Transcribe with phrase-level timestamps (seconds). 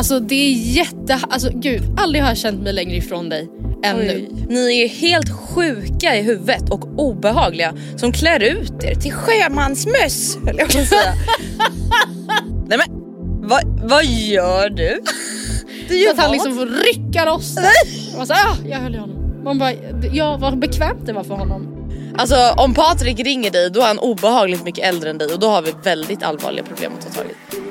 [0.00, 1.20] Alltså det är jätte...
[1.30, 3.48] Alltså gud, aldrig har jag känt mig längre ifrån dig
[3.84, 4.28] än nu.
[4.48, 10.58] Ni är helt sjuka i huvudet och obehagliga som klär ut er till sjömansmöss höll
[10.58, 11.14] jag på att säga.
[12.66, 12.88] Nej men
[13.48, 15.00] vad, vad gör du?
[15.88, 16.32] Du Så gör att han vad?
[16.32, 17.54] liksom får rycka loss
[18.26, 19.42] så, ah, jag höll i honom.
[19.44, 19.72] Man bara,
[20.12, 21.66] ja vad bekvämt det var för honom.
[22.16, 25.48] Alltså om Patrik ringer dig då är han obehagligt mycket äldre än dig och då
[25.48, 27.69] har vi väldigt allvarliga problem att ta tag i.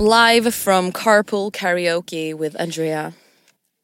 [0.00, 3.12] Live from Carpool Karaoke with Andrea.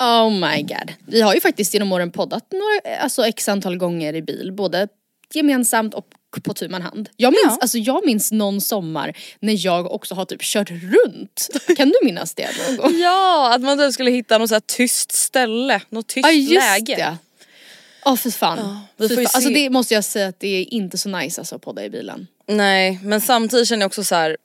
[0.02, 0.92] Oh my god.
[1.06, 4.52] Vi har ju faktiskt genom åren poddat några, alltså x antal gånger i bil.
[4.52, 4.88] Både
[5.34, 6.06] gemensamt och
[6.42, 7.08] på tu man hand.
[7.16, 7.58] Jag minns, Ja.
[7.60, 11.48] alltså jag minns någon sommar när jag också har typ kört runt.
[11.76, 12.92] Kan du minnas det någon gång?
[13.00, 16.68] Ja, att man typ skulle hitta något så här tyst ställe, något tyst Ja just
[16.68, 16.96] läge.
[16.96, 17.16] det.
[18.04, 18.78] Ja för fan.
[18.96, 19.26] vi Fy fan.
[19.34, 21.90] Alltså det måste jag säga att det är inte så nice alltså att podda i
[21.90, 22.26] bilen.
[22.46, 24.36] Nej, men samtidigt känner jag också så här.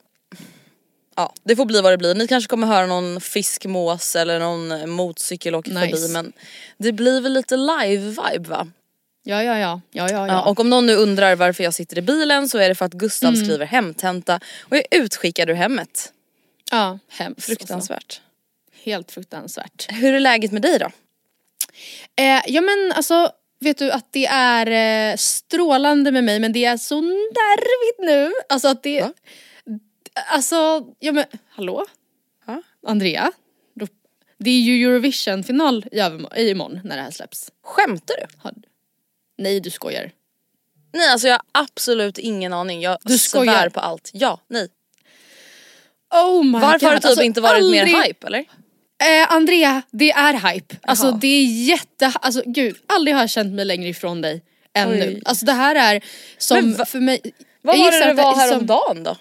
[1.16, 2.16] Ja, det får bli vad det blir.
[2.16, 5.98] Ni kanske kommer höra någon fiskmås eller någon motorcykel åka Nice.
[5.98, 6.34] förbi men
[6.78, 8.68] det blir väl lite live-vibe va?
[9.24, 9.82] Ja ja ja.
[9.92, 10.42] ja, ja, Ja.
[10.46, 12.94] och om någon nu undrar varför jag sitter i bilen så är det för att
[12.94, 13.46] Gustav Mm.
[13.46, 16.12] skriver hemtenta och är utskickad ur hemmet.
[16.72, 17.46] ja hemskt.
[17.46, 17.98] Fruktansvärt.
[18.04, 18.22] Alltså.
[18.84, 19.88] Helt fruktansvärt.
[19.90, 20.86] Hur är läget med dig då?
[22.24, 26.66] Eh, ja men alltså vet du att det är eh, strålande med mig men det
[26.66, 28.34] är så nervigt nu.
[28.50, 29.02] Alltså att det...
[29.02, 29.14] Va?
[30.28, 31.86] Alltså, ja men hallå?
[32.46, 32.62] Ja?
[32.88, 33.32] Andrea?
[34.38, 35.86] Det är ju Eurovision-final
[36.36, 37.52] i imorgon när det här släpps.
[37.64, 38.26] Skämtar du?
[38.38, 38.54] Har-
[39.38, 40.12] Nej du skojar.
[40.94, 42.82] Nej alltså jag har absolut ingen aning.
[42.82, 44.10] Jag Du svär på allt.
[44.14, 44.70] Ja, nej.
[46.14, 48.40] Oh my Varför har det God, typ alltså, inte varit mer aldrig- hype eller?
[49.04, 50.76] Eh, Andrea, det är hype.
[50.82, 54.44] Alltså det är jätte, alltså gud, aldrig har jag känt mig längre ifrån dig
[54.74, 54.98] än Oj.
[54.98, 55.22] nu.
[55.26, 56.04] Alltså det här är
[56.38, 57.22] som för mig.
[57.62, 59.18] Vad var det det var är som- häromdagen då?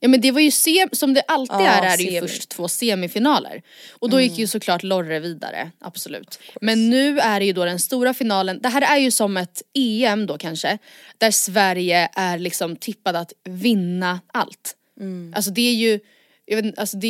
[0.00, 2.48] Ja men det var ju sem, som det alltid Ja, är, är det ju först
[2.48, 3.62] två semifinaler.
[3.90, 4.40] Och då gick Mm.
[4.40, 6.38] ju såklart Lorre vidare, absolut.
[6.60, 9.62] Men nu är det ju då den stora finalen, det här är ju som ett
[9.74, 10.78] EM då kanske,
[11.18, 14.76] där Sverige är liksom tippad att vinna allt.
[15.00, 15.32] Mm.
[15.36, 16.00] Alltså det är ju,
[16.46, 17.06] jag vet alltså det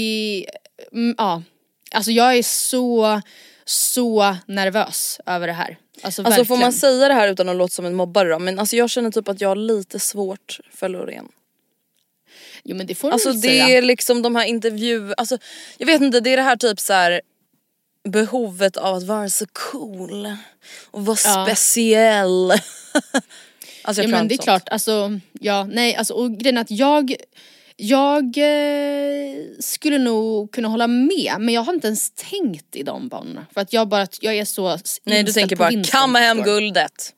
[0.47, 0.51] är,
[0.93, 1.43] mm, ja.
[1.93, 3.21] Alltså jag är så,
[3.65, 5.77] så nervös över det här.
[6.03, 8.39] Alltså, Alltså får man säga det här utan att låta som en mobbare då?
[8.39, 11.29] Men alltså jag känner typ att jag har lite svårt för Loreen.
[12.65, 13.69] Jo men det får du Alltså det säga.
[13.69, 15.39] är liksom de här intervjuerna, alltså
[15.79, 17.21] jag vet inte det är det här typ så här
[18.09, 20.37] behovet av att vara så cool
[20.91, 21.47] och vara Ja.
[21.47, 22.51] speciell.
[23.83, 24.45] alltså jag Ja men det är sånt.
[24.45, 27.15] klart, alltså ja nej alltså och grejen är att jag
[27.77, 33.09] jag eh, skulle nog kunna hålla med men jag har inte ens tänkt i de
[33.09, 33.47] banorna.
[33.55, 36.43] För att jag bara, jag är så Nej du tänker bara kamma hem du?
[36.43, 37.13] guldet.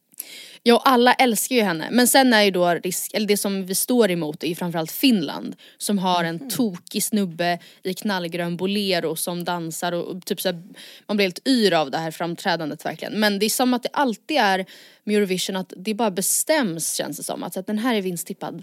[0.65, 1.89] Ja och alla älskar ju henne.
[1.91, 4.93] Men sen är ju då risk, eller det som vi står emot är ju framförallt
[4.93, 5.57] Finland.
[5.79, 10.63] Som har en tokig snubbe i knallgrön bolero som dansar och, och typ så här,
[11.07, 13.21] man blir helt yr av det här framträdandet verkligen.
[13.21, 14.67] Men det är som att det alltid är
[15.05, 17.43] med Eurovision att det bara bestäms känns det som.
[17.43, 18.63] Att, att den här är vinsttippad.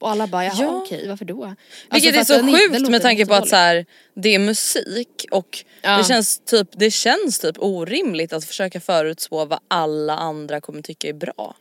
[0.00, 0.68] Och alla bara jaha Ja.
[0.84, 1.44] okej varför då?
[1.44, 1.56] Alltså,
[1.92, 5.96] Vilket är så sjukt med tanke på att så här, det är musik och Ja.
[5.98, 11.08] det, känns typ, det känns typ orimligt att försöka förutspå vad alla andra kommer tycka
[11.08, 11.56] är bra.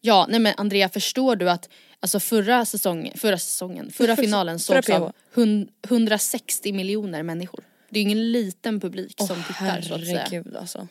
[0.00, 1.68] Ja, nej men Andrea förstår du att
[2.00, 5.12] alltså förra säsongen, förra säsongen, förra finalen Förra sågs av PH.
[5.34, 7.60] hun- 160 miljoner människor.
[7.90, 10.18] Det är ju ingen liten publik som tittar så att säga.
[10.30, 10.88] Herregud alltså.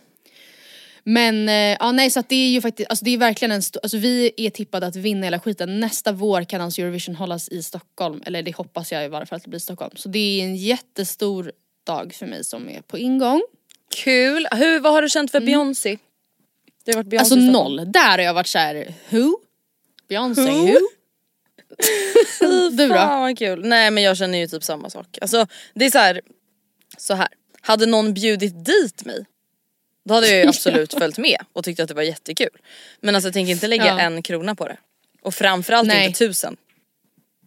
[1.10, 3.98] Men eh, ja nej så det är ju faktiskt, alltså det är verkligen en alltså
[3.98, 5.80] vi är tippade att vinna hela skiten.
[5.80, 9.38] Nästa vår kan alltså Eurovision hållas i Stockholm, eller det hoppas jag i varje fall
[9.38, 9.92] att det blir Stockholm.
[9.96, 11.52] Så det är en jättestor
[11.86, 13.42] dag för mig som är på ingång.
[13.96, 14.48] Kul!
[14.52, 15.98] Hur, vad har du känt för Beyoncé?
[16.84, 19.38] Det har varit Beyoncé Alltså noll, där har jag varit såhär, who?
[20.10, 20.68] Beyoncé, Who?
[20.68, 20.78] who?
[22.72, 22.94] du då?
[22.94, 23.66] Fan vad kul.
[23.66, 25.18] Nej men jag känner ju typ samma sak.
[25.22, 26.22] Alltså det är så här,
[26.98, 27.28] så här.
[27.62, 29.26] hade någon bjudit dit mig
[30.10, 32.58] då hade jag ju absolut följt med och tyckt att det var jättekul.
[33.02, 34.00] Men alltså jag tänker inte lägga Ja.
[34.00, 34.78] en krona på det.
[35.22, 36.06] Och framförallt Nej.
[36.06, 36.58] inte tusen.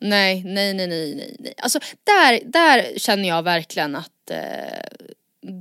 [0.01, 1.55] Nej, nej, nej, nej, nej, nej.
[1.57, 5.09] Alltså där, där känner jag verkligen att eh,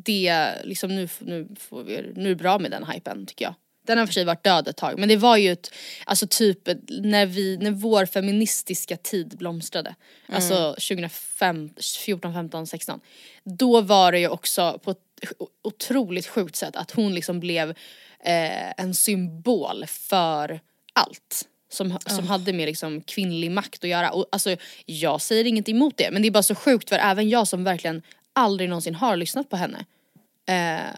[0.03, 3.55] det, liksom nu, nu, får vi, nu är det bra med den hypen tycker jag.
[3.87, 5.73] Den har för sig varit död ett tag men det var ju ett,
[6.05, 9.95] alltså typ när vi, när vår feministiska tid blomstrade.
[10.27, 11.69] Alltså 2005,
[12.05, 12.99] 14, 15, 16.
[13.43, 14.97] Då var det ju också på ett
[15.63, 17.69] otroligt sjukt sätt att hon liksom blev
[18.19, 20.59] eh, en symbol för
[20.93, 21.47] allt.
[21.69, 24.11] Som, som hade med liksom kvinnlig makt att göra.
[24.11, 27.29] Och alltså, jag säger inget emot det men det är bara så sjukt för även
[27.29, 28.01] jag som verkligen
[28.33, 29.85] aldrig någonsin har lyssnat på henne
[30.47, 30.95] eh,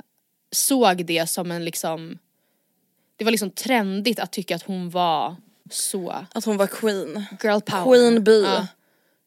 [0.52, 2.18] såg det som en liksom
[3.18, 5.36] det var liksom trendigt att tycka att hon var
[5.72, 7.26] så Att hon var queen.
[7.44, 7.84] girl power.
[7.84, 8.42] Queen bee.
[8.44, 8.68] Ja.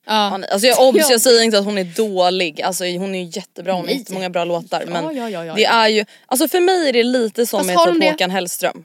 [0.07, 0.47] Ja, Ja.
[0.53, 1.07] Alltså jag, obs, Ja.
[1.11, 4.31] jag säger inte att hon är dålig, alltså hon är ju jättebra, hon har jättemånga
[4.31, 5.71] bra låtar men Ja, ja, ja, ja, det ja.
[5.71, 8.11] är ju, alltså för mig är det lite som Fast med typ det?
[8.11, 8.85] Håkan Hellström.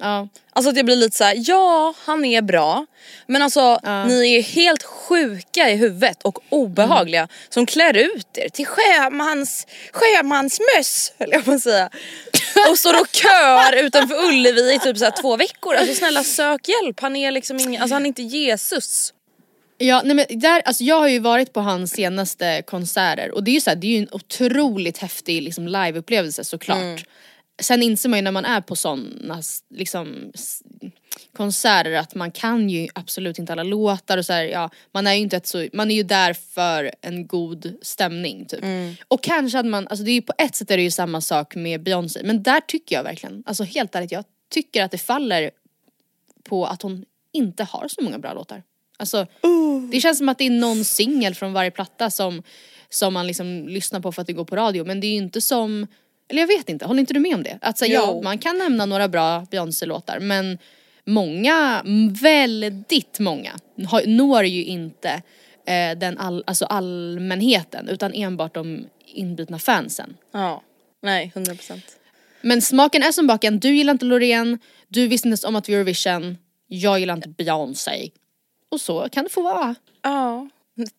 [0.00, 0.28] Ja.
[0.52, 2.86] Alltså att jag blir lite så här: ja han är bra
[3.26, 3.78] men alltså
[4.08, 7.28] ni är helt sjuka i huvudet och obehagliga Mm.
[7.48, 11.90] som klär ut er till sjömans, sjömansmöss höll jag på att säga.
[12.70, 15.74] och står och kör utanför Ullevi i typ så två veckor.
[15.74, 19.12] Alltså snälla sök hjälp, han är liksom ingen, alltså han är inte Jesus.
[19.84, 23.50] Ja, nej men där, alltså jag har ju varit på hans senaste konserter och det
[23.50, 26.78] är ju så här, det är ju en otroligt häftig liksom, liveupplevelse såklart.
[26.78, 26.98] Mm.
[27.62, 30.32] Sen inser man ju när man är på sådana liksom,
[31.36, 35.14] konserter att man kan ju absolut inte alla låtar och så här, ja, man är
[35.14, 38.62] ju inte ett så, man är ju där för en god stämning typ.
[38.62, 38.94] Mm.
[39.08, 41.20] Och kanske hade man, alltså det är ju på ett sätt är det ju samma
[41.20, 44.98] sak med Beyoncé men där tycker jag verkligen, alltså helt ärligt jag tycker att det
[44.98, 45.50] faller
[46.44, 48.62] på att hon inte har så många bra låtar.
[49.02, 49.26] Alltså,
[49.92, 52.42] det känns som att det är någon singel från varje platta som,
[52.88, 55.16] som man liksom lyssnar på för att det går på radio men det är ju
[55.16, 55.86] inte som,
[56.28, 57.58] eller jag vet inte, håller inte du med om det?
[57.60, 60.58] Att så, ja, man kan nämna några bra Beyoncé-låtar men
[61.04, 61.82] många,
[62.22, 63.52] väldigt många,
[63.86, 65.22] har, når ju inte
[65.66, 70.16] eh, den all, alltså allmänheten utan enbart de inbitna fansen.
[70.32, 70.62] Ja,
[71.02, 71.80] nej 100%.
[72.40, 74.58] Men smaken är som baken, du gillar inte Loreen,
[74.88, 76.38] du visste inte ens om att vi Eurovision,
[76.68, 78.10] jag gillar inte Beyoncé.
[78.72, 79.74] Och så kan det få vara.
[80.02, 80.48] Ja.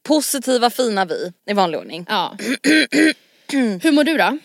[0.04, 2.06] Positiva fina vi i vanlig ordning.
[2.10, 2.38] Ja.
[3.52, 4.38] Hur mår du då?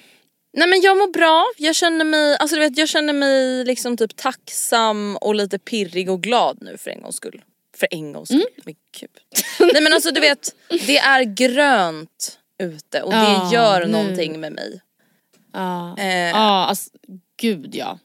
[0.52, 3.96] Nej men jag mår bra, jag känner mig, alltså du vet jag känner mig liksom
[3.96, 7.42] typ tacksam och lite pirrig och glad nu för en gångs skull.
[7.76, 9.10] För en gångs skull, men gud.
[9.72, 10.54] Nej men alltså du vet,
[10.86, 13.86] det är grönt ute och det gör nu.
[13.92, 14.80] någonting med mig.
[15.52, 16.90] Ja, Eh, ja alltså,
[17.40, 17.98] gud ja.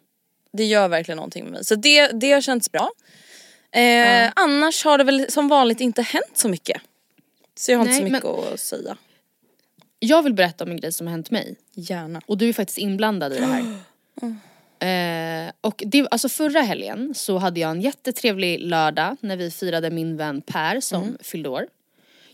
[0.58, 1.66] Det gör verkligen någonting med mig.
[1.66, 2.90] Så det, det har känts bra.
[3.74, 6.82] Eh, Annars har det väl som vanligt inte hänt så mycket.
[7.56, 8.98] Så jag har inte Nej, så mycket att säga.
[10.00, 11.56] Jag vill berätta om en grej som har hänt mig.
[11.74, 12.22] Gärna.
[12.26, 13.64] Och du är faktiskt inblandad i det här.
[14.80, 19.90] Eh, och det, alltså förra helgen så hade jag en jättetrevlig lördag när vi firade
[19.90, 21.68] min vän Per som fyllde år.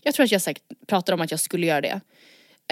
[0.02, 2.00] Jag tror att jag säkert pratade om att jag skulle göra det.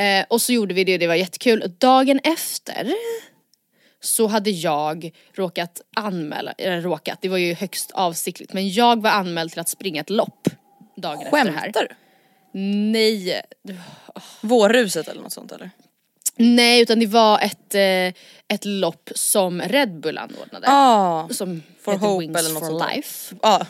[0.03, 1.73] Eh, och så gjorde vi det och det var jättekul.
[1.79, 2.95] Dagen efter
[4.01, 9.11] så hade jag råkat anmäla, eller råkat, det var ju högst avsiktligt, men jag var
[9.11, 10.49] anmäld till att springa ett lopp
[10.97, 11.61] dagen efter det här.
[11.63, 11.95] Skämtar du?
[12.61, 13.43] Nej,
[14.41, 15.71] Vårruset eller något sånt eller?
[16.39, 18.23] nej utan det var ett, eh,
[18.55, 20.67] ett lopp som Red Bull anordnade.
[20.67, 21.29] Ja.
[21.31, 22.95] Som For Hope Wings eller något for sånt.
[22.95, 23.35] Life.
[23.43, 23.67] Ja.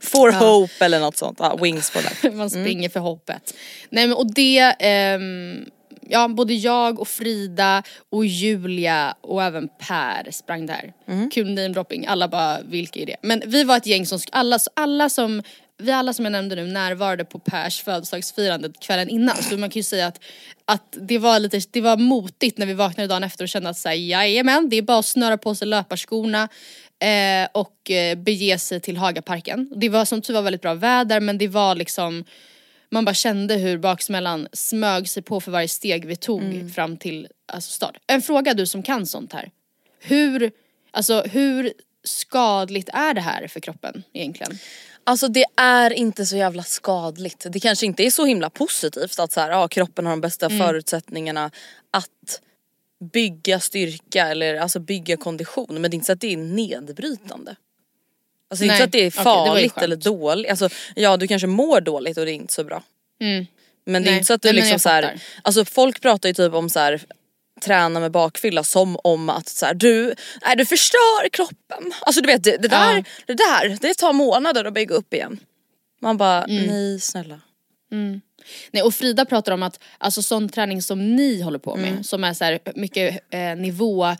[0.00, 1.38] For Hope eller något sånt.
[1.40, 2.30] Ja, wings for life.
[2.36, 3.54] Man springer för hoppet.
[3.90, 5.64] Nej men och det, ehm,
[6.08, 10.92] ja både jag och Frida och Julia och även Per sprang där.
[11.30, 13.16] Kul namedropping, alla bara vilka är det?
[13.22, 15.42] Men vi var ett gäng som, alla, alla som
[15.78, 19.80] vi alla som jag nämnde nu närvarade på Pers födelsedagsfirande kvällen innan så man kan
[19.80, 20.20] ju säga att,
[20.64, 23.78] att det var lite, det var motigt när vi vaknade dagen efter och kände att
[23.78, 26.48] såhär jajamän det är bara att snöra på sig löparskorna
[27.02, 29.72] eh, och eh, bege sig till Hagaparken.
[29.76, 32.24] Det var som tur var väldigt bra väder men det var liksom
[32.94, 37.28] man bara kände hur baksmällan smög sig på för varje steg vi tog fram till
[37.52, 37.96] alltså, start.
[38.06, 39.50] En fråga du som kan sånt här.
[40.00, 40.52] Hur,
[40.90, 41.72] alltså hur
[42.04, 44.58] skadligt är det här för kroppen egentligen?
[45.04, 47.46] Alltså det är inte så jävla skadligt.
[47.50, 50.46] Det kanske inte är så himla positivt att så här, ja, kroppen har de bästa
[50.46, 50.58] Mm.
[50.58, 51.50] förutsättningarna
[51.90, 52.40] att
[53.12, 57.56] bygga styrka eller alltså bygga kondition men det är inte så att det är nedbrytande.
[58.54, 59.84] Alltså det Nej, inte så att det är det farligt skönt.
[59.84, 60.50] eller dåligt.
[60.50, 62.82] Alltså, ja du kanske mår dåligt och det är inte så bra.
[63.20, 63.46] Mm.
[63.86, 66.28] Men det är Nej, inte så att du nej, liksom så här, alltså folk pratar
[66.28, 67.00] ju typ om så här
[67.64, 70.14] träna med bakfylla som om att så här, du,
[70.46, 71.92] nej, du förstör kroppen.
[72.00, 73.02] Alltså du vet det, det, där, Ja.
[73.26, 75.38] det där det tar månader att bygga upp igen.
[76.00, 76.64] Man bara Mm.
[76.66, 77.40] nej snälla.
[78.70, 82.04] Nej och Frida pratar om att alltså sån träning som ni håller på med Mm.
[82.04, 84.16] som är så här mycket eh, nivå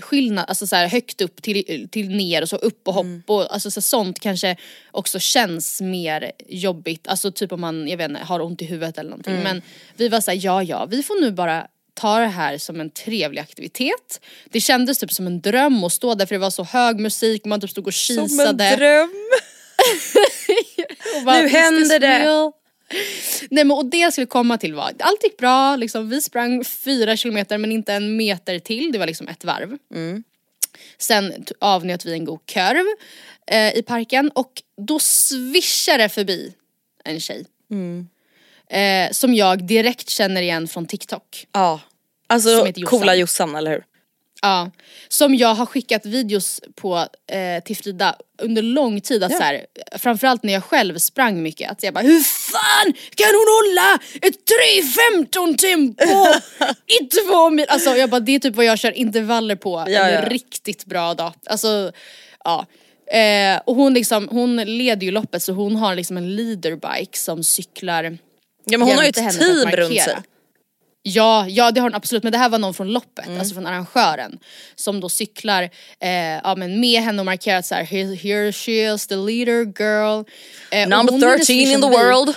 [0.00, 3.22] skillnad, alltså så här högt upp till, till ner och så upp och hopp Mm.
[3.26, 4.56] och alltså så sånt kanske
[4.90, 8.98] också känns mer jobbigt, alltså typ om man, jag vet inte, har ont i huvudet
[8.98, 9.32] eller någonting.
[9.34, 9.44] Mm.
[9.44, 9.62] Men
[9.96, 13.40] vi var såhär, ja ja, vi får nu bara ta det här som en trevlig
[13.40, 14.20] aktivitet.
[14.50, 17.44] Det kändes typ som en dröm att stå där för det var så hög musik,
[17.44, 18.28] man typ stod och kisade.
[18.28, 19.10] Som en dröm.
[21.24, 22.52] Bara, Nu "Is this händer det." real?
[23.50, 26.64] Nej men och det jag skulle komma till var, allt gick bra, liksom, vi sprang
[26.64, 29.78] fyra kilometer men inte en meter till, det var liksom ett varv.
[30.98, 32.84] Sen t- avnjöt vi en god kurv
[33.46, 36.54] eh, i parken och då svischade förbi
[37.04, 37.44] en tjej.
[38.70, 41.46] Eh, som jag direkt känner igen från TikTok.
[41.52, 41.80] Ja.
[42.26, 43.84] Alltså coola Jossan eller hur?
[44.44, 44.70] Ja,
[45.08, 49.24] som jag har skickat videos på till till Frida under lång tid.
[49.24, 49.66] Att så här,
[49.98, 51.70] framförallt när jag själv sprang mycket.
[51.70, 54.34] Att jag bara hur fan kan hon hålla ett
[55.52, 56.04] 3.15 tempo
[57.00, 57.66] i två mil?
[57.68, 60.28] Alltså jag bara det är typ vad jag kör intervaller på Ja, en ja.
[60.28, 61.32] riktigt bra dag.
[61.46, 61.92] Alltså
[62.44, 62.66] ja.
[63.18, 67.44] Eh, och hon liksom, hon leder ju loppet så hon har liksom en leaderbike som
[67.44, 68.18] cyklar
[68.64, 70.16] Ja men hon har ju ett team runt sig.
[71.06, 73.38] Ja, ja det har hon absolut men det här var någon från loppet, Mm.
[73.38, 74.38] alltså från arrangören.
[74.74, 75.62] Som då cyklar
[76.00, 76.10] eh,
[76.44, 80.24] ja, men med henne och markerar så här, here, here she is the leader girl.
[80.70, 82.34] Eh, Number hon hade 13 in the world.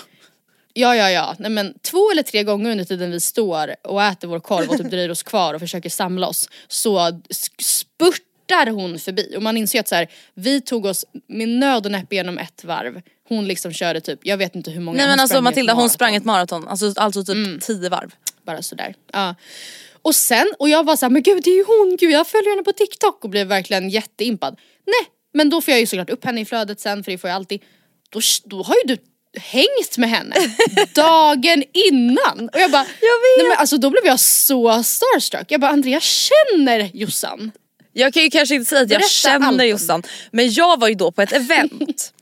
[0.73, 4.27] Ja ja ja, nej men två eller tre gånger under tiden vi står och äter
[4.27, 7.21] vår korv och typ dröjer oss kvar och försöker samla oss så
[7.59, 11.91] spurtar hon förbi och man inser att så här, vi tog oss med nöd och
[11.91, 13.01] näppe genom ett varv.
[13.29, 16.15] Hon liksom körde typ, jag vet inte hur många Nej men alltså Matilda hon sprang
[16.15, 18.11] ett maraton, alltså, alltså typ 10 varv.
[18.47, 18.95] Bara sådär.
[19.13, 19.35] Ja.
[20.01, 22.49] Och sen, och jag var såhär, men gud det är ju hon, gud jag följer
[22.49, 24.59] henne på TikTok och blev verkligen jätteimpad.
[24.85, 27.29] Nej, men då får jag ju såklart upp henne i flödet sen för det får
[27.29, 27.61] jag alltid.
[28.09, 28.97] Då, då har ju du
[29.39, 30.35] hängt med henne
[30.95, 32.49] dagen innan.
[32.53, 33.37] Och jag bara, Jag vet.
[33.37, 35.51] Nej, men alltså då blev jag så starstruck.
[35.51, 37.51] Jag bara, Andrea jag känner Jossan.
[37.93, 40.87] Jag kan ju kanske inte säga att jag Berätta känner allt Jossan men jag var
[40.87, 42.13] ju då på ett event.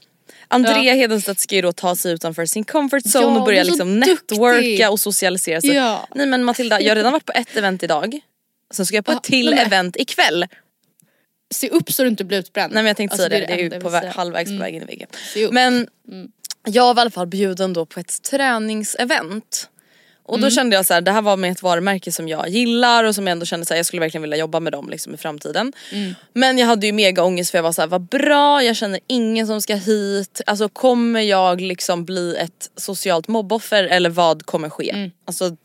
[0.47, 3.99] Andrea Hedenstedt ska ju då ta sig utanför sin comfort zone Ja, och börja liksom
[3.99, 4.11] duktig.
[4.39, 5.71] networka och socialisera sig.
[5.73, 6.07] Ja.
[6.15, 8.19] Nej men Matilda, jag har redan varit på ett event idag.
[8.73, 10.45] Sen ska jag på ett Ja, till nej, event ikväll.
[11.53, 12.73] Se upp så du inte blir utbränd.
[12.73, 14.59] Nej men jag tänkte Alltså, säga det, det är ju på vä- halvvägs Mm.
[14.59, 15.07] på väg in i väggen.
[15.51, 15.87] Men
[16.67, 19.69] jag var i alla fall bjuden då på ett träningsevent.
[20.27, 23.03] Och då kände jag så här, det här var med ett varumärke som jag gillar
[23.03, 25.13] och som jag ändå kände så här, jag skulle verkligen vilja jobba med dem liksom
[25.13, 25.73] i framtiden.
[26.33, 28.99] Men jag hade ju mega ångest för jag var så här, vad bra, jag känner
[29.07, 30.41] ingen som ska hit.
[30.45, 35.11] Alltså kommer jag liksom bli ett socialt mobboffer eller vad kommer ske?
[35.27, 35.57] Alltså,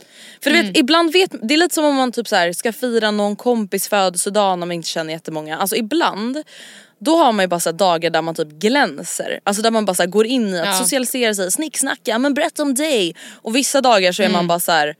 [0.42, 2.72] för du vet ibland vet, det är lite som om man typ så här, ska
[2.72, 5.58] fira någon kompis födelsedag när man inte känner jättemånga.
[5.58, 6.42] Alltså ibland
[7.00, 9.40] då har man ju bara så dagar där man typ glänser.
[9.44, 10.78] Alltså där man bara går in i att Ja.
[10.78, 13.14] socialisera sig, snicksnacka, men berätta om dig.
[13.34, 14.36] Och vissa dagar så är Mm.
[14.36, 14.94] man bara så här.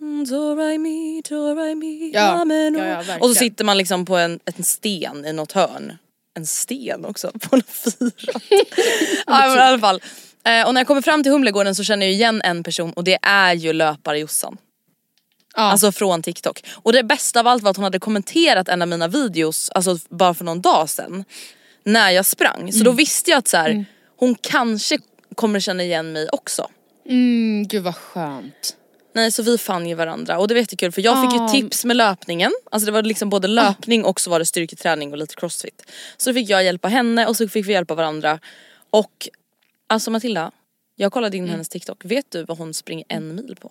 [0.00, 3.20] "Mm, Do me, do I me, Ja, ja, ja, oh." verkligen.
[3.20, 5.92] Och så sitter man liksom på en, en sten i något hörn.
[6.36, 8.40] En sten också, på en fyra.
[9.26, 10.02] ja men i alla fall.
[10.44, 13.04] Eh, och när jag kommer fram till Humlegården så känner jag igen en person och
[13.04, 14.56] det är ju löpare Jossan.
[14.60, 14.67] Ja.
[15.62, 16.64] Alltså från TikTok.
[16.74, 19.98] Och det bästa av allt var att hon hade kommenterat en av mina videos, alltså
[20.08, 21.24] bara för någon dag sedan.
[21.84, 22.72] När jag sprang.
[22.72, 23.84] Så då visste jag att så här,
[24.16, 24.98] hon kanske
[25.34, 26.68] kommer känna igen mig också.
[27.08, 28.74] mm, gud vad skönt.
[29.14, 31.44] Nej så vi fann ju varandra och det var jättekul för jag fick Ah.
[31.54, 32.52] ju tips med löpningen.
[32.70, 35.82] Alltså det var liksom både löpning och så var det styrketräning och lite crossfit.
[36.16, 38.38] Så då fick jag hjälpa henne och så fick vi hjälpa varandra.
[38.90, 39.28] Och
[39.86, 40.50] alltså Matilda,
[40.96, 42.04] jag kollade in hennes TikTok.
[42.04, 43.70] Vet du vad hon springer en mil på?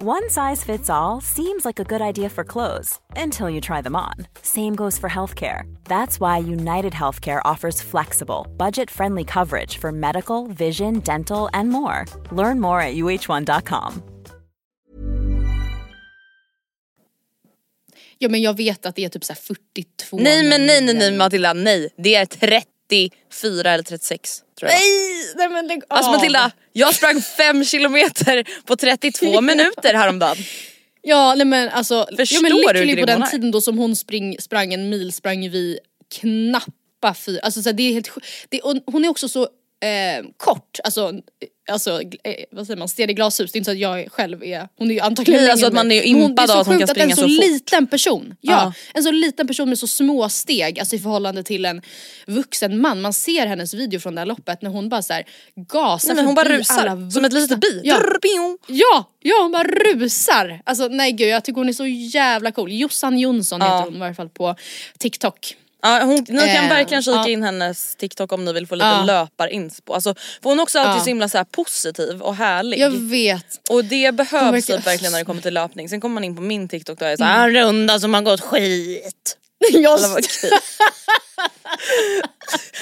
[0.00, 3.96] One size fits all seems like a good idea for clothes until you try them
[3.96, 4.14] on.
[4.42, 5.62] Same goes for healthcare.
[5.88, 12.04] That's why United Healthcare offers flexible, budget friendly coverage for medical, vision, dental, and more.
[12.30, 14.02] Learn more at uh1.com.
[18.18, 20.80] Ja men jag vet att det är typ så här 42 Nej men nej nej
[20.80, 21.18] nej miljoner.
[21.18, 21.94] Matilda, nej.
[21.96, 22.26] Det är
[22.88, 24.78] 34 eller 36 tror jag.
[24.78, 26.16] Nej, nej men lägg Alltså av.
[26.16, 30.36] Matilda, jag sprang 5 kilometer på 32 minuter häromdagen.
[31.02, 33.78] Ja nej men alltså, Förstår ja, men du literally grym på den tiden då som
[33.78, 35.78] hon spring, sprang en mil sprang vi
[36.20, 38.10] knappa fyra, alltså så här, det är helt
[38.48, 41.12] det, Hon är också så eh, kort, alltså,
[41.68, 44.68] alltså eh, vad säger man, i glashus, det är inte så att jag själv är,
[44.76, 46.76] hon är ju antagligen Nej, alltså att man är impad det är av att hon
[46.78, 47.44] kan att springa en så så fort.
[47.44, 48.72] liten person, ja, Ja.
[48.94, 51.82] en så liten person med så små steg, alltså i förhållande till en
[52.26, 53.00] vuxen man.
[53.00, 55.24] Man ser hennes video från det här loppet när hon bara så här
[55.68, 57.80] gasar Nej, men hon bara rusar alla som ett litet bi.
[57.84, 58.00] Ja.
[58.66, 60.60] Ja, ja hon bara rusar!
[60.64, 62.72] Alltså nej gud jag tycker hon är så jävla cool.
[62.72, 63.66] Jossan Jonsson Ja.
[63.66, 64.54] heter hon i varje fall på
[64.98, 65.56] TikTok.
[65.82, 67.28] Ja, hon, ni kan Eh, verkligen kika ja.
[67.28, 69.02] in hennes TikTok om ni vill få lite Ja.
[69.04, 69.92] löparinspo.
[69.92, 71.04] Alltså, för hon är också alltid Ja.
[71.04, 72.78] så himla så positiv och härlig.
[72.78, 73.70] Jag vet.
[73.70, 75.88] Och det behövs verkligen- typ verkligen när det kommer till löpning.
[75.88, 78.40] Sen kommer man in på min TikTok då är såhär, en runda som har gått
[78.40, 79.36] skit.
[79.64, 80.50] Okej.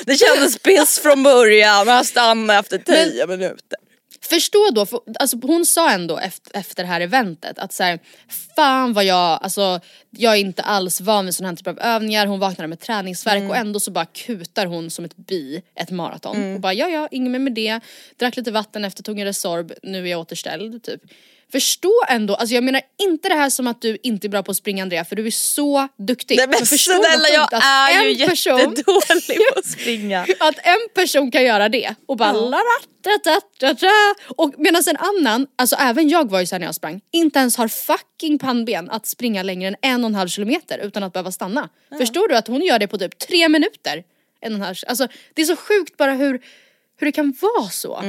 [0.06, 3.78] det kändes piss från början, jag stannade efter 10 minuter.
[4.26, 7.98] Förstå då, för, alltså hon sa ändå efter, efter det här eventet att så här,
[8.56, 12.26] fan vad jag, alltså jag är inte alls van vid sån här typ av övningar,
[12.26, 13.50] hon vaknade med träningsvärk Mm.
[13.50, 16.54] och ändå så bara kutar hon som ett bi ett maraton.
[16.54, 17.80] Och bara ja ja, inget mer med det,
[18.16, 21.00] drack lite vatten efter, tog en Resorb, nu är jag återställd typ.
[21.52, 24.50] Förstå ändå, alltså jag menar inte det här som att du inte är bra på
[24.50, 26.36] att springa Andrea för du är så duktig.
[26.36, 27.48] Nej men förstå vad snälla jag
[27.90, 30.20] är ju person- jättedålig på att springa.
[30.40, 32.40] att en person kan göra det och bara da.
[34.36, 37.56] och medan en annan, alltså även jag var ju såhär när jag sprang, inte ens
[37.56, 41.32] har fucking pannben att springa längre än en och en halv kilometer utan att behöva
[41.32, 41.68] stanna.
[41.98, 44.04] Förstår du att hon gör det på typ tre minuter?
[44.40, 46.40] En och en halv, alltså det är så sjukt bara hur,
[46.98, 48.02] hur det kan vara så.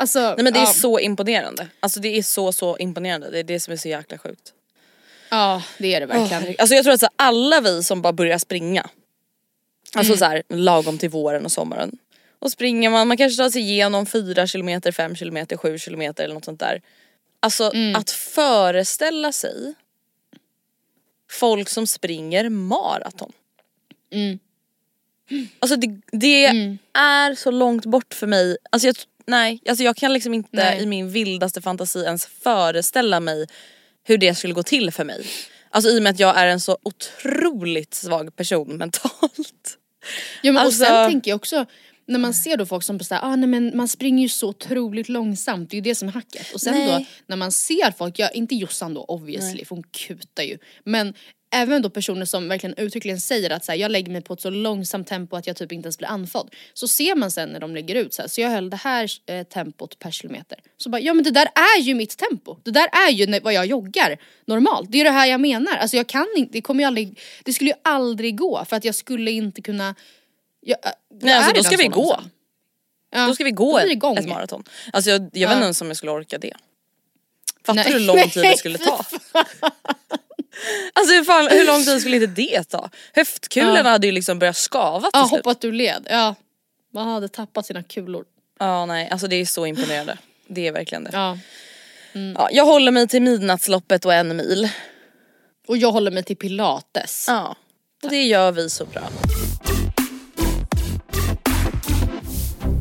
[0.00, 1.68] Alltså, Nej men det är ja, så imponerande.
[1.80, 4.52] Alltså det är så så imponerande, det är det som är så jäkla sjukt.
[5.30, 6.42] ja det är det verkligen.
[6.48, 8.88] Åh, Alltså jag tror att så alla vi som bara börjar springa,
[9.94, 11.98] alltså så här, lagom till våren och sommaren.
[12.38, 16.34] Och springer man, man kanske tar sig igenom 4 km, 5 km, 7 km eller
[16.34, 16.82] något sånt där.
[17.40, 19.74] Alltså att föreställa sig
[21.30, 23.32] folk som springer maraton.
[25.58, 26.44] Alltså det, det
[26.92, 28.56] är så långt bort för mig.
[28.70, 28.96] Alltså jag,
[29.30, 30.82] nej, alltså jag kan liksom inte Nej.
[30.82, 33.46] i min vildaste fantasi ens föreställa mig
[34.04, 35.26] hur det skulle gå till för mig.
[35.70, 39.78] Alltså i och med att jag är en så otroligt svag person mentalt.
[40.42, 41.66] Ja, men Alltså- och sen tänker jag också
[42.06, 45.08] när man ser då folk som såhär, ah, nej men man springer ju så otroligt
[45.08, 46.52] långsamt, det är ju det som är hacket.
[46.54, 46.86] Och sen Nej.
[46.88, 50.58] då när man ser folk, ja inte Jossan då obviously för hon kutar ju.
[50.84, 51.14] Men
[51.52, 54.40] även då personer som verkligen uttryckligen säger att så här, jag lägger mig på ett
[54.40, 56.54] så långsamt tempo att jag typ inte ens blir andfådd.
[56.74, 59.10] Så ser man sen när de lägger ut så här, så jag höll det här
[59.26, 60.58] eh, tempot per kilometer.
[60.76, 62.56] Så bara, ja men det där är ju mitt tempo.
[62.62, 64.92] Det där är ju vad jag joggar normalt.
[64.92, 65.76] Det är det här jag menar.
[65.76, 68.84] Alltså jag kan inte, det kommer ju aldrig, det skulle ju aldrig gå för att
[68.84, 69.94] jag skulle inte kunna
[70.60, 72.00] jag, jag Nej, alltså då ska vi gå.
[72.02, 72.30] långsam.
[73.12, 74.64] Ja, Då ska vi gå ett, ett maraton.
[74.92, 75.48] Alltså jag, jag Ja.
[75.48, 76.52] vet inte ens om jag skulle orka det.
[77.64, 77.92] Fattar Nej.
[77.92, 79.04] du hur lång tid det skulle ta?
[80.92, 82.90] Alltså hur, fan, hur lång tid skulle inte det ta?
[83.14, 83.82] Höftkulorna Ja.
[83.90, 85.38] hade ju liksom börjat skava till Ja, slut.
[85.44, 86.06] hoppat ur led.
[86.10, 86.34] Ja.
[86.94, 88.24] Man hade tappat sina kulor.
[88.58, 90.18] Ja nej alltså det är så imponerande.
[90.48, 91.10] Det är verkligen det.
[91.12, 91.38] Ja.
[92.34, 94.68] Ja, jag håller mig till midnattsloppet och en mil.
[95.68, 97.24] Och jag håller mig till pilates.
[97.28, 97.56] Ja.
[98.02, 99.02] Och det gör vi så bra.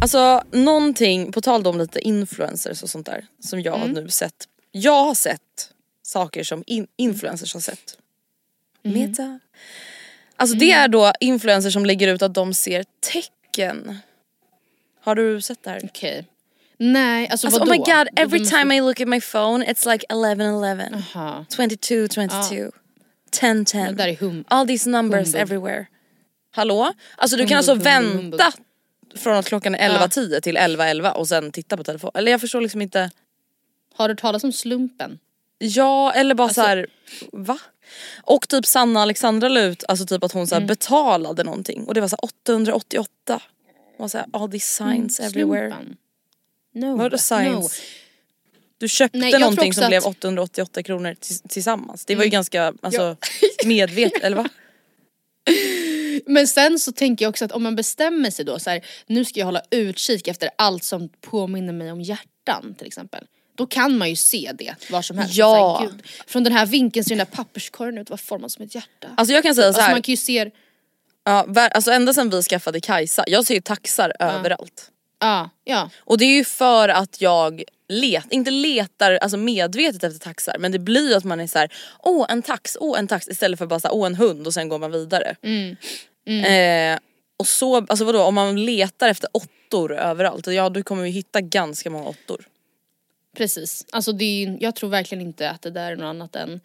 [0.02, 4.34] Alltså någonting, på tal om lite influencers och sånt där som jag har nu sett.
[4.72, 5.40] Jag har sett
[6.10, 7.98] saker som in- influencers har sett.
[8.84, 9.40] Meta.
[10.36, 13.98] Alltså det är då influencers som lägger ut att de ser tecken.
[15.02, 15.82] Har du sett det här?
[15.84, 16.26] Okej.
[16.78, 17.72] Nej, alltså, Alltså, oh vadå?
[17.72, 20.96] my god, every time I look at my phone it's like 11-11.
[21.16, 21.46] Aha.
[21.56, 22.72] 22, 22.
[23.32, 23.86] 10, 10.
[23.86, 24.44] Det där är hum.
[24.48, 25.42] All these numbers Humbug.
[25.42, 25.86] everywhere.
[26.52, 26.94] Hallå?
[27.16, 28.52] Alltså du kan Humbug, alltså humbug, vänta
[29.16, 32.12] från att klockan är 11.10 till 11.11 och sen titta på telefon.
[32.14, 33.12] Eller jag förstår liksom inte.
[33.96, 35.20] Har du talas om slumpen?
[35.60, 36.88] Ja eller bara Alltså- så här.
[37.32, 37.60] va?
[38.24, 40.68] Och typ Sanna Alexandra la ut alltså typ att hon så Mm.
[40.68, 43.42] betalade någonting och det var så här 888.
[43.98, 45.66] Och så här, all these signs everywhere.
[45.66, 45.98] Mm, Slumpen.
[46.74, 46.98] No.
[46.98, 47.20] Vadå No.
[47.20, 47.82] signs?
[48.78, 51.16] Du köpte Nej, någonting som att- blev 888 kronor
[51.50, 52.06] tillsammans.
[52.06, 53.16] Det var ju ganska alltså, Ja.
[53.66, 54.50] medvetet, eller va?
[56.26, 59.26] Men sen så tänker jag också att om man bestämmer sig då så här, nu
[59.26, 63.26] ska jag hålla utkik efter allt som påminner mig om hjärtan till exempel.
[63.60, 65.36] Då kan man ju se det var som helst.
[65.36, 65.80] Ja.
[65.80, 68.76] Här, gud, från den här vinkeln ser den där papperskorgen ut, var formad som ett
[68.76, 69.08] hjärta.
[69.18, 70.52] Alltså jag kan säga så Alltså man kan ju se,
[71.24, 74.92] Ja, alltså ända sedan vi skaffade Kajsa, jag ser ju taxar överallt.
[75.20, 75.90] ja, ja.
[76.00, 80.72] Och det är ju för att jag let, inte letar alltså medvetet efter taxar men
[80.72, 83.60] det blir ju att man är så här: åh en tax, åh en tax istället
[83.60, 85.36] för bara så här, åh en hund och sen går man vidare.
[86.46, 87.00] Eh,
[87.40, 91.42] och så, alltså vadå om man letar efter åttor överallt, ja då kommer vi hitta
[91.42, 92.46] ganska många åttor.
[93.38, 96.60] Precis, alltså det är, jag tror verkligen inte att det där är något annat än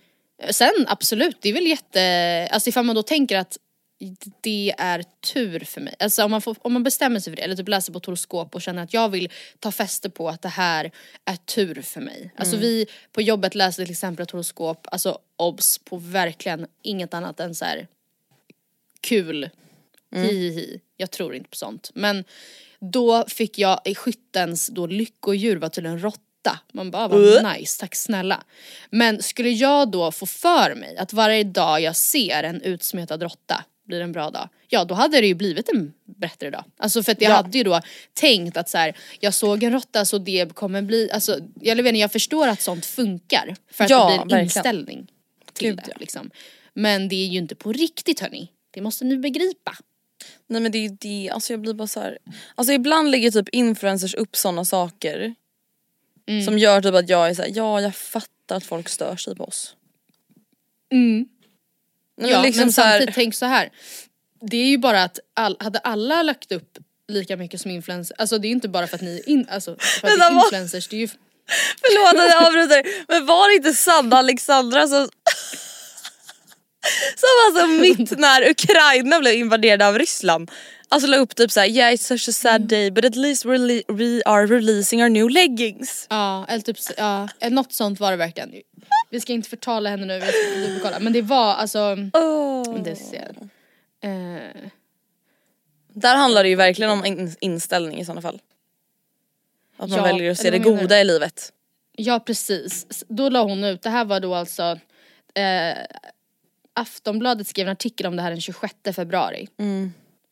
[0.51, 3.59] Sen absolut, det är väl jätte, alltså ifall man då tänker att
[4.41, 5.95] det är tur för mig.
[5.99, 8.55] Alltså om man, får, om man bestämmer sig för det eller typ läser på horoskop
[8.55, 10.91] och känner att jag vill ta fäste på att det här
[11.25, 12.33] är tur för mig.
[12.37, 17.41] Alltså vi på jobbet läste till exempel ett horoskop, alltså obs på verkligen inget annat
[17.41, 17.87] än så här
[19.01, 19.51] kul.
[20.15, 20.81] Hi, hi, hi.
[20.97, 21.91] Jag tror inte på sånt.
[21.95, 22.25] Men
[22.81, 25.99] då fick jag i skyttens då lyckodjur var tydligen
[26.45, 26.59] råtta.
[26.73, 28.43] Man bara vad nice, tack snälla.
[28.91, 33.65] Men skulle jag då få för mig att varje dag jag ser en utsmetad råtta
[33.87, 34.49] blir en bra dag.
[34.69, 36.65] Ja då hade det ju blivit en bättre dag.
[36.77, 37.37] Alltså för att jag Ja.
[37.37, 37.81] hade ju då
[38.15, 41.87] tänkt att så här, jag såg en råtta så det kommer bli, alltså jag vet
[41.87, 43.57] inte, jag förstår att sånt funkar.
[43.73, 44.45] För att Ja, det blir en verkligen.
[44.45, 45.07] inställning
[45.53, 45.97] till Gud, det ja.
[46.01, 46.31] liksom.
[46.75, 48.49] Men det är ju inte på riktigt hörni.
[48.71, 49.77] Det måste ni begripa.
[50.47, 52.19] Nej men det är ju det, alltså jag blir bara så här.
[52.55, 55.35] Alltså ibland lägger typ influencers upp sådana saker
[56.45, 59.45] som gör typ att jag är såhär, ja jag fattar att folk stör sig på
[59.45, 59.77] oss.
[60.91, 61.27] Nej,
[62.21, 63.71] men Ja, liksom men så här- samtidigt, tänk så här.
[64.51, 68.39] Det är ju bara att all, hade alla lagt upp lika mycket som influencers, alltså
[68.39, 70.33] det är ju inte bara för att ni är, in, alltså, för att det är
[70.33, 71.09] influencers, det är ju
[71.81, 75.09] Förlåt att jag avbryter men var det inte Sanna Alexandra som
[77.17, 80.51] som alltså mitt när Ukraina blev invaderade av Ryssland
[80.95, 83.83] Alltså la upp typ såhär yeah it's such a sad day but at least we're
[83.89, 86.07] we are releasing our new leggings.
[86.11, 88.53] Ja, eller typ, ja, eh, något sånt var det verkligen.
[89.11, 90.99] Vi ska inte förtala henne nu, vi ska dubbelkolla.
[90.99, 91.79] Men det var alltså,
[92.13, 92.83] Oh.
[92.83, 93.35] det ser.
[94.01, 94.71] Eh,
[95.89, 98.41] Där handlar det ju verkligen om in- inställning i sådana fall.
[99.77, 101.01] Att man Ja, väljer att se det menar goda du?
[101.01, 101.53] i livet.
[101.97, 104.79] ja precis, då la hon ut, det här var då alltså
[105.35, 105.77] eh,
[106.75, 109.49] Aftonbladet skrev en artikel om det här den 26 februari.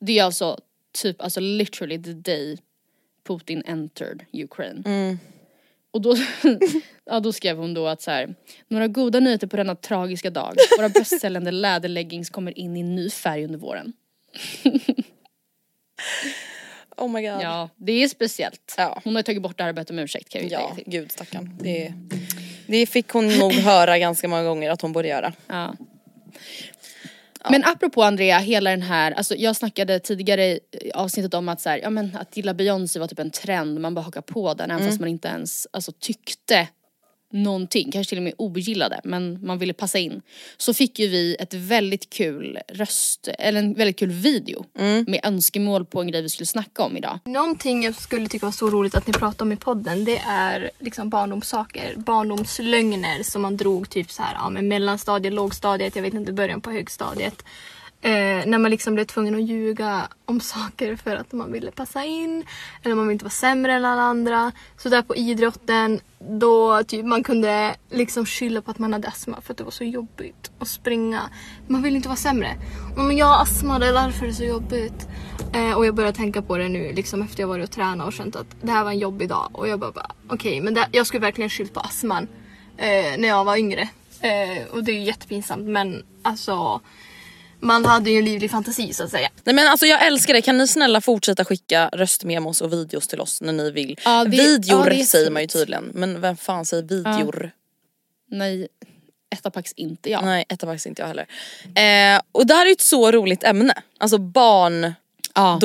[0.05, 0.59] Det är alltså
[0.93, 2.59] typ, alltså literally the day
[3.27, 5.19] Putin entered Ukraine.
[5.91, 6.17] Och då,
[7.05, 8.35] ja, då skrev hon då att så här,
[8.69, 10.55] några goda nyheter på denna tragiska dag.
[10.79, 13.93] Våra bästsäljande läderleggings kommer in i ny färg under våren.
[16.97, 17.43] Oh my god.
[17.43, 18.75] Ja, det är speciellt.
[18.79, 19.01] Ja.
[19.05, 20.85] Hon har tagit bort det här och bett om ursäkt kan jag ju Ja, till.
[20.87, 21.59] gud stackarn.
[21.61, 21.93] Det,
[22.67, 25.33] det fick hon nog höra ganska många gånger att hon borde göra.
[25.47, 25.75] Ja.
[27.51, 30.61] Men apropå Andrea, hela den här, alltså jag snackade tidigare i
[30.95, 33.95] avsnittet om att så här, ja men att gilla Beyoncé var typ en trend, man
[33.95, 36.69] bara hakar på den även fast man inte ens alltså, tyckte
[37.33, 40.23] någonting, kanske till och med ogillade men man ville passa in.
[40.57, 44.65] Så fick ju vi ett väldigt kul röst, eller en väldigt kul video
[45.07, 47.19] med önskemål på en grej vi skulle snacka om idag.
[47.25, 50.71] Någonting jag skulle tycka var så roligt att ni pratar om i podden det är
[50.79, 51.95] liksom barndomssaker.
[51.97, 56.61] Barndomslögner som man drog typ så här, ja, med mellanstadiet, lågstadiet, jag vet inte, början
[56.61, 57.45] på högstadiet.
[58.05, 62.05] Eh, när man liksom blev tvungen att ljuga om saker för att man ville passa
[62.05, 62.45] in.
[62.83, 64.53] Eller man ville inte vara sämre än alla andra.
[64.77, 69.41] Så där på idrotten, då typ man kunde liksom skylla på att man hade astma
[69.41, 71.21] för att det var så jobbigt att springa.
[71.67, 72.57] Man ville inte vara sämre.
[72.97, 75.09] Men jag har astma, det är därför det är så jobbigt.
[75.55, 78.13] Eh, och jag börjar tänka på det nu liksom efter jag varit och tränat och
[78.13, 79.49] känt att det här var en jobbig dag.
[79.53, 82.29] Och jag bara, bara okej men det, jag skulle verkligen skyllt på astman
[82.77, 83.89] eh, när jag var yngre.
[84.21, 86.81] Eh, och det är ju jättepinsamt men alltså
[87.63, 89.31] man hade ju en livlig fantasi så att säga.
[89.45, 93.21] Nej men alltså jag älskar det, kan ni snälla fortsätta skicka röstmemos och videos till
[93.21, 94.01] oss när ni vill?
[94.05, 97.51] Ja, det- Videor ja, säger man ju tydligen men vem fan säger videor?
[98.31, 98.69] Nej,
[99.35, 100.25] Etapax inte jag.
[100.25, 101.27] Nej etapax inte jag heller.
[102.17, 103.75] Eh, och det här är ju ett så roligt ämne.
[103.99, 104.95] Alltså barndoms
[105.35, 105.59] Ja.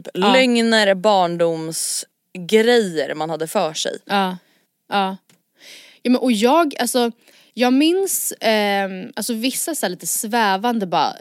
[0.00, 3.98] typ, lögner, barndomsgrejer man hade för sig.
[4.04, 4.36] Ja.
[4.88, 5.16] Ja.
[6.02, 7.12] ja men, och jag, alltså
[7.54, 11.16] jag minns ehm, alltså vissa så lite svävande bara,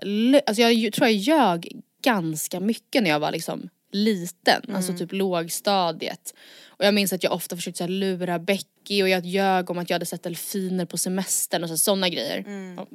[0.45, 6.33] alltså jag tror jag ljög ganska mycket när jag var liksom liten, alltså typ lågstadiet.
[6.67, 9.89] Och jag minns att jag ofta försökte så lura Becky och jag ljög om att
[9.89, 12.43] jag hade sett delfiner på semestern och så, sådana grejer.
[12.77, 12.87] Ja.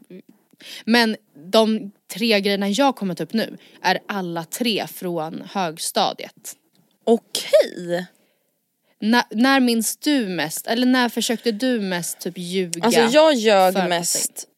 [0.84, 6.56] Men de tre grejerna jag kommer ta upp nu är alla tre från högstadiet.
[7.04, 8.06] Okej.
[9.00, 12.84] När, när minns du mest, eller när försökte du mest typ ljuga?
[12.84, 14.48] Alltså jag ljög mest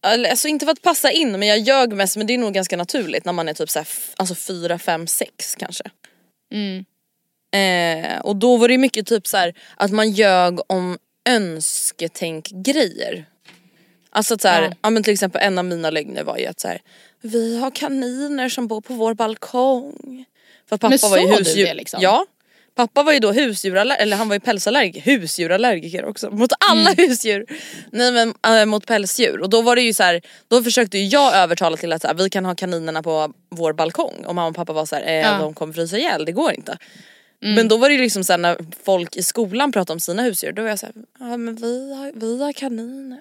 [0.00, 2.76] Alltså inte för att passa in men jag ljög mest men det är nog ganska
[2.76, 5.84] naturligt när man är typ såhär, alltså 4, 5, 6 kanske.
[6.52, 6.84] Mm.
[7.52, 13.24] Eh, och då var det mycket typ så här att man ljög om önsketänk-grejer.
[14.10, 14.72] Alltså att så här, Ja.
[14.82, 14.90] ja.
[14.90, 16.80] men till exempel en av mina lögner var ju att så här,
[17.20, 20.24] vi har kaniner som bor på vår balkong.
[20.68, 21.66] För pappa Men var ju sa du husdjur.
[21.66, 22.02] det liksom?
[22.02, 22.26] Ja.
[22.78, 26.30] Pappa var ju då husdjurallergiker, eller han var ju pälsallergiker, husdjurallergiker också.
[26.30, 26.94] Mot alla Mm.
[27.08, 27.46] husdjur.
[27.92, 29.40] Nej men äh, mot pälsdjur.
[29.40, 32.14] Och då var det ju så här, då försökte jag övertala till att så här,
[32.14, 34.24] vi kan ha kaninerna på vår balkong.
[34.26, 35.38] Och mamma och pappa var så här, eh, Ja.
[35.38, 36.78] de kommer frysa ihjäl, det går inte.
[37.40, 40.52] Men då var det ju liksom såhär när folk i skolan pratade om sina husdjur,
[40.52, 43.20] då var jag såhär, ja men vi har, vi har kaniner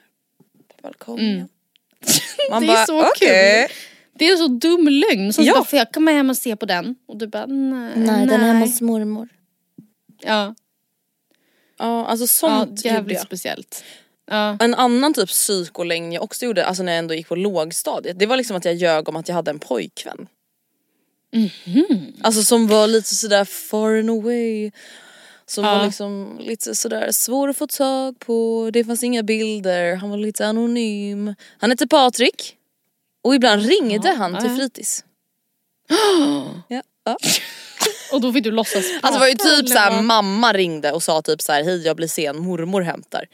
[0.68, 1.48] på balkongen.
[2.52, 3.76] Man Det är så "Okej." kul.
[4.20, 5.34] Det är en så dum lögn.
[5.34, 5.54] Som Ja.
[5.54, 6.96] bara, får jag komma hem och se på den?
[7.08, 8.78] Och du bara, nej.
[8.82, 9.28] mormor.
[10.22, 10.56] Ja,
[11.78, 13.84] Ja alltså ja sånt gjorde jävligt speciellt.
[14.30, 14.58] Ja.
[14.60, 18.26] En annan typ psykolängd jag också gjorde, alltså när jag ändå gick på lågstadiet, det
[18.26, 20.28] var liksom att jag ljög om att jag hade en pojkvän.
[22.22, 24.72] Alltså som var lite sådär far and away.
[25.46, 25.78] Som Ja.
[25.78, 30.18] var liksom lite sådär svår att få tag på, det fanns inga bilder, han var
[30.18, 31.36] lite anonym.
[31.58, 32.56] Han hette Patrik.
[33.22, 34.56] Och ibland ringde han till ja.
[34.56, 35.04] fritids.
[36.68, 37.18] ja.
[38.12, 41.04] Och då fick du låtsas Alltså det var ju prata, typ såhär mamma ringde och
[41.04, 43.26] sa typ såhär hej jag blir sen, mormor hämtar.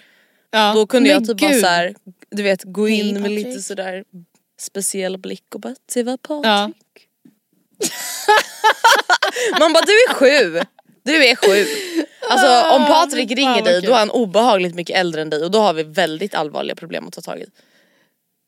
[0.52, 0.74] ja.
[0.76, 1.62] Då kunde Men jag typ bara gud.
[1.62, 1.96] såhär,
[2.32, 3.46] du vet gå in med Patrik.
[3.46, 4.04] lite sådär
[4.60, 6.46] speciell blick och bara det var Patrik.
[6.46, 6.70] Ja.
[9.60, 10.62] Man bara du är sju,
[11.04, 11.66] du är sju.
[12.30, 15.52] Alltså om Patrik fan ringer dig då är han obehagligt mycket äldre än dig och
[15.52, 17.46] då har vi väldigt allvarliga problem att ta tag i.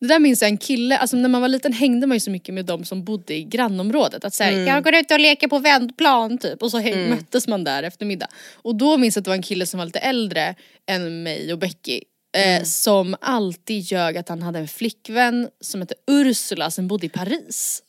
[0.08, 2.32] Det där minns jag en kille, alltså när man var liten hängde man ju så
[2.32, 4.26] mycket med de som bodde i grannområdet.
[4.26, 7.64] Att säga jag går ut och leker på vändplan typ och så häng, möttes man
[7.64, 8.28] där efter middag.
[8.56, 10.56] Och då minns jag att det var en kille som var lite äldre
[10.90, 12.02] än mig och Becky.
[12.38, 17.10] Eh, som alltid ljög att han hade en flickvän som hette Ursula som bodde i
[17.10, 17.82] Paris.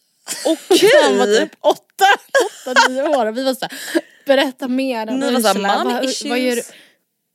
[0.44, 0.90] Okej!
[1.04, 2.04] Han var typ åtta,
[2.70, 3.72] åtta, nio år och vi var såhär
[4.26, 5.84] berätta mer om Ni var såhär, Ursula.
[5.84, 6.62] "Mommy Vad- vad gör du?"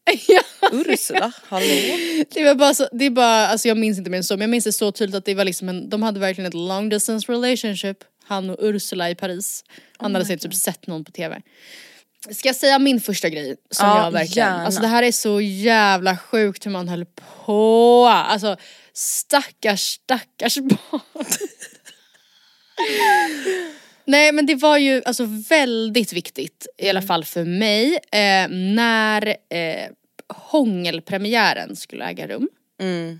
[0.72, 1.66] Ursula, hallå?
[2.30, 4.42] Det var bara så, det är bara, alltså jag minns inte mer än så men
[4.42, 6.90] jag minns det så tydligt att det var liksom en, de hade verkligen ett long
[6.90, 7.98] distance relationship.
[8.24, 9.64] Han och Ursula i Paris.
[9.98, 11.42] Han hade sett, typ sett någon på tv.
[12.32, 14.66] Ska jag säga min första grej som Ja, jag verkligen, gärna.
[14.66, 17.06] alltså det här är så jävla sjukt hur man höll
[17.46, 18.06] på.
[18.08, 18.58] Alltså
[18.94, 21.26] stackars stackars barn.
[24.06, 29.28] Nej men det var ju alltså väldigt viktigt i alla fall för mig eh, när
[29.28, 29.90] eh,
[30.28, 32.50] hångelpremiären skulle äga rum.
[32.82, 33.20] Mm.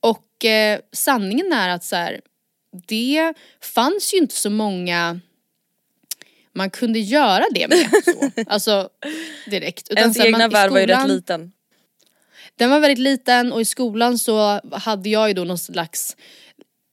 [0.00, 2.20] Och eh, sanningen är att så här,
[2.86, 5.20] det fanns ju inte så många
[6.52, 7.90] man kunde göra det med.
[8.04, 8.30] Så.
[8.46, 8.88] Alltså
[9.46, 9.88] direkt.
[9.90, 11.52] Utan Ens här, egna man, värld var ju rätt liten.
[12.56, 16.16] Den var väldigt liten och i skolan så hade jag ju då någon slags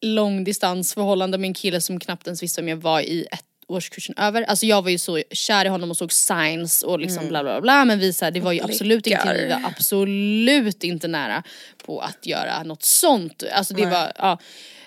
[0.03, 4.41] långdistansförhållande med en kille som knappt ens visste om jag var i ett årskursen över.
[4.41, 7.61] Alltså jag var ju så kär i honom och såg signs och liksom bla bla
[7.61, 11.43] bla men vi så här, det var ju absolut inte, vi var absolut inte nära
[11.85, 13.43] på att göra något sånt.
[13.53, 14.39] Alltså det var, ja.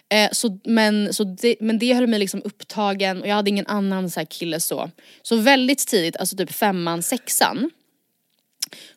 [0.08, 3.66] Eh, så, men, så det, men det höll mig liksom upptagen och jag hade ingen
[3.66, 4.90] annan så här kille så.
[5.22, 7.70] Så väldigt tidigt, alltså typ femman, sexan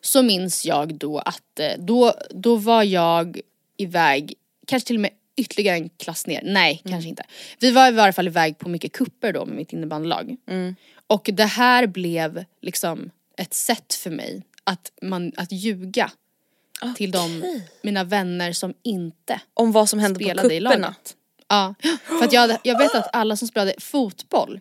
[0.00, 3.40] så minns jag då att eh, då, då var jag
[3.76, 4.34] iväg,
[4.66, 7.22] kanske till och med ytterligare en klass ner, nej kanske inte.
[7.58, 10.36] Vi var i varje fall iväg på mycket kupper då med mitt innebandylag.
[11.06, 16.10] Och det här blev liksom ett sätt för mig att, man, att ljuga
[16.96, 17.42] till de,
[17.82, 20.94] mina vänner som inte Om vad som hände på kupperna.
[21.52, 21.74] Ja,
[22.18, 24.60] för att jag, hade, jag vet att alla som spelade fotboll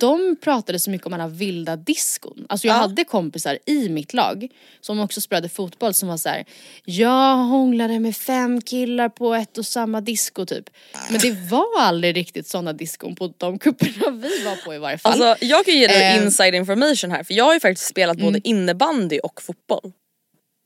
[0.00, 2.46] de pratade så mycket om alla vilda diskon.
[2.48, 2.80] Alltså jag Ja.
[2.80, 4.48] hade kompisar i mitt lag
[4.80, 6.44] som också spelade fotboll som var så här.
[6.84, 10.70] Jag hånglade med fem killar på ett och samma disco typ.
[11.10, 14.98] Men det var aldrig riktigt sådana diskon på de kupperna vi var på i varje
[14.98, 15.12] fall.
[15.22, 16.24] Alltså jag kan ge dig Eh.
[16.24, 19.92] inside information här för jag har ju faktiskt spelat både innebandy och fotboll.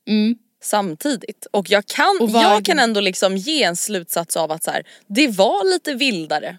[0.09, 0.37] mm.
[0.65, 1.47] Samtidigt.
[1.51, 4.85] Och jag kan, Och jag kan ändå liksom ge en slutsats av att så här,
[5.07, 6.59] det var lite vildare.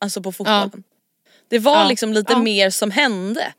[0.00, 0.82] Alltså på fotbollen.
[1.48, 1.88] Det var Ja.
[1.88, 2.38] liksom lite Ja.
[2.38, 3.52] mer som hände.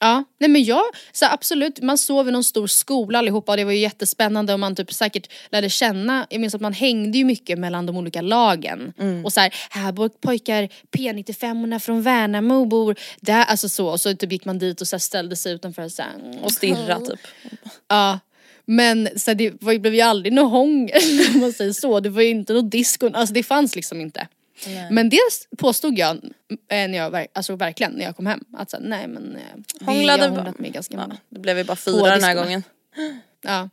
[0.00, 3.64] Ja, nej men jag, så absolut, man sov i någon stor skola allihopa och det
[3.64, 7.24] var ju jättespännande och man typ säkert lärde känna, jag minns att man hängde ju
[7.24, 8.92] mycket mellan de olika lagen.
[9.24, 14.14] Och så här, här bor pojkar P95 från Värnamo bor där, alltså så och så
[14.16, 17.20] typ gick man dit och så ställde sig utanför så här, Och stirra typ.
[17.88, 18.18] Ja.
[18.66, 21.00] Men så det var, blev ju aldrig något hångel
[21.34, 22.00] om man säger så.
[22.00, 24.28] Det var ju inte något disco, alltså det fanns liksom inte.
[24.90, 25.18] Men det
[25.58, 28.44] påstod jag, eh, när jag alltså verkligen när jag kom hem.
[28.56, 29.42] Att så nej men eh,
[29.78, 30.36] det, Hånglade har bara.
[30.36, 31.16] hånglat med ganska många.
[31.28, 32.42] Det blev ju bara På fyra den här diskorna.
[32.44, 32.62] gången.
[33.46, 33.68] Ja.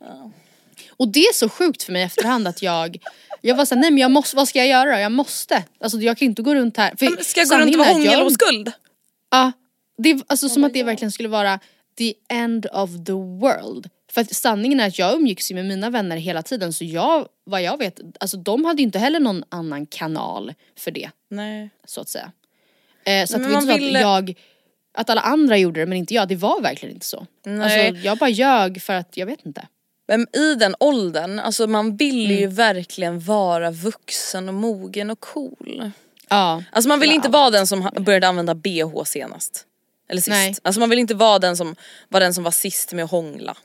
[0.90, 2.98] Och det är så sjukt för mig i efterhand att jag
[3.40, 5.00] jag var såhär, nej men jag måste, vad ska jag göra?
[5.00, 5.64] Jag måste.
[5.80, 6.94] Alltså jag kan inte gå runt här.
[6.98, 8.72] För Men Ska jag gå runt och vara hångeloskuld?
[9.30, 9.52] Ja,
[9.98, 11.60] det alltså som att det verkligen skulle vara
[11.98, 13.88] the end of the world.
[14.14, 17.28] För att sanningen är att jag umgicks ju med mina vänner hela tiden så jag,
[17.44, 21.70] vad jag vet, alltså de hade ju inte heller någon annan kanal för det Nej.
[21.86, 22.32] så att säga.
[23.04, 24.34] Eh, så att Men det var man inte så ville- att jag,
[24.94, 27.26] att alla andra gjorde det men inte jag, det var verkligen inte så.
[27.46, 27.88] Nej.
[27.88, 29.66] Alltså jag bara ljög för att jag vet inte.
[30.08, 32.36] Men i den åldern, alltså man vill Mm.
[32.40, 35.90] ju verkligen vara vuxen och mogen och cool.
[36.28, 36.62] Ja.
[36.72, 37.14] Alltså man vill Ja.
[37.14, 39.66] inte vara den som började använda bh senast.
[40.08, 40.28] Eller sist.
[40.28, 40.54] Nej.
[40.62, 41.76] Alltså man vill inte vara den som
[42.08, 43.56] var den som var sist med att hångla.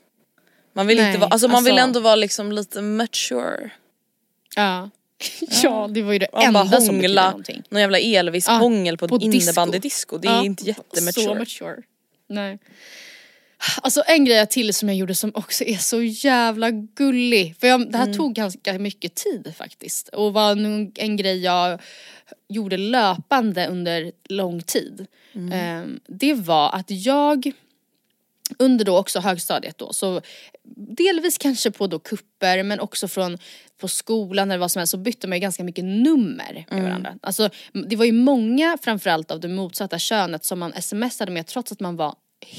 [0.78, 3.70] Man vill Nej, inte vara, alltså man vill alltså- ändå vara liksom lite mature.
[4.56, 4.90] Ja.
[5.62, 7.62] ja, det var ju det Man enda bara som betydde någonting.
[7.68, 9.42] någon jävla Elvis-hångel på, på ett disco.
[9.50, 10.18] innebandydisco.
[10.18, 11.38] Det är Ja, inte Så jättemature.
[11.38, 11.82] mature.
[12.28, 12.58] Nej.
[13.82, 17.54] Alltså en grej till som jag gjorde som också är så jävla gullig.
[17.60, 20.08] För jag, det här tog ganska mycket tid faktiskt.
[20.08, 21.80] Och var nog en grej jag
[22.48, 25.06] gjorde löpande under lång tid.
[25.52, 27.52] Ehm, det var att jag
[28.58, 30.20] under då också högstadiet då så
[30.96, 33.38] delvis kanske på då kupper men också från
[33.80, 37.14] på skolan eller vad som helst så bytte man ju ganska mycket nummer med varandra.
[37.22, 37.50] Alltså
[37.88, 41.80] det var ju många framförallt av det motsatta könet som man smsade med trots att
[41.80, 42.14] man var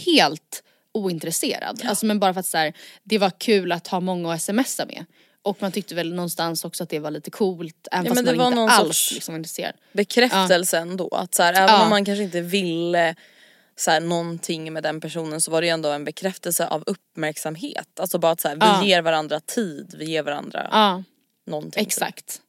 [0.06, 1.82] helt ointresserad.
[1.86, 2.73] Alltså men bara för att så här,
[3.04, 5.06] det var kul att ha många att smsa med.
[5.41, 8.52] Och man tyckte väl någonstans också att det var lite coolt även Ja, fast man
[8.60, 9.73] inte alls liksom intresserad.
[9.93, 11.84] Bekräftelsen då, att så här, även Ja.
[11.84, 13.15] om man kanske inte ville
[13.80, 18.00] så här, någonting med den personen så var det ju ändå en bekräftelse av uppmärksamhet.
[18.00, 18.86] Alltså bara att så här, vi Ja.
[18.86, 21.04] ger varandra tid, vi ger varandra Ja.
[21.46, 21.82] någonting.
[21.82, 22.42] Exakt.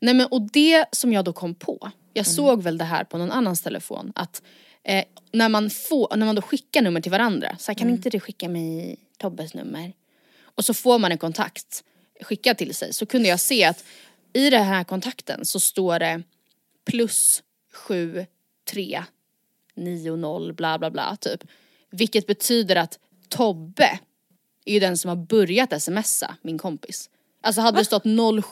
[0.00, 3.18] Nej men och det som jag då kom på, jag såg väl det här på
[3.18, 4.42] någon annans telefon att
[4.84, 8.10] eh, när, man får, när man då skickar nummer till varandra, så här, kan inte
[8.10, 9.92] du skicka mig Tobbes nummer?
[10.54, 11.84] Och så får man en kontakt
[12.20, 13.84] skickad till sig så kunde jag se att
[14.32, 16.22] i den här kontakten så står det
[16.84, 18.26] plus 7
[18.70, 19.02] 3
[19.76, 21.44] 9 0 bla bla bla typ.
[21.90, 23.98] Vilket betyder att Tobbe
[24.64, 27.10] är ju den som har börjat smsa min kompis.
[27.42, 28.02] Alltså hade det stått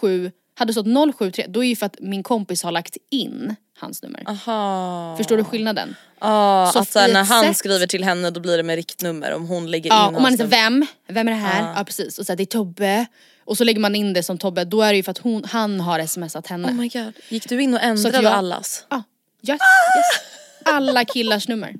[0.00, 3.56] 07, hade det stått 073 då är ju för att min kompis har lagt in
[3.78, 4.22] hans nummer.
[4.26, 5.14] Aha.
[5.16, 5.96] Förstår du skillnaden?
[6.20, 8.62] Ja, Så att så här, i när han sätt- skriver till henne då blir det
[8.62, 10.44] med riktnummer om hon lägger Ja, in och man nummer.
[10.46, 10.86] vem?
[11.08, 11.74] Vem är det här?
[11.78, 12.18] Ja, precis.
[12.18, 13.06] Och så här, det är Tobbe.
[13.44, 15.44] Och så lägger man in det som Tobbe, då är det ju för att hon,
[15.44, 16.68] han har smsat henne.
[16.68, 17.12] Oh my god.
[17.28, 18.84] Gick du in och ändrade jag- allas?
[18.90, 18.96] Ja,
[19.42, 19.60] yes, yes.
[20.64, 21.74] Alla killars nummer.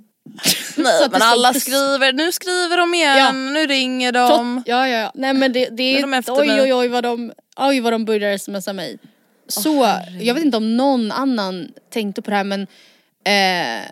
[0.76, 3.32] Nej men alla skriver, nu skriver de igen, Ja.
[3.32, 4.62] nu ringer de.
[4.66, 5.10] ja, ja, ja.
[5.14, 8.04] Nej men det, det är är, de oj oj oj vad de, oj vad de
[8.04, 8.98] börjar smsa mig.
[9.48, 9.88] Så,
[10.20, 12.66] jag vet inte om någon annan tänkte på det här men
[13.24, 13.86] eh,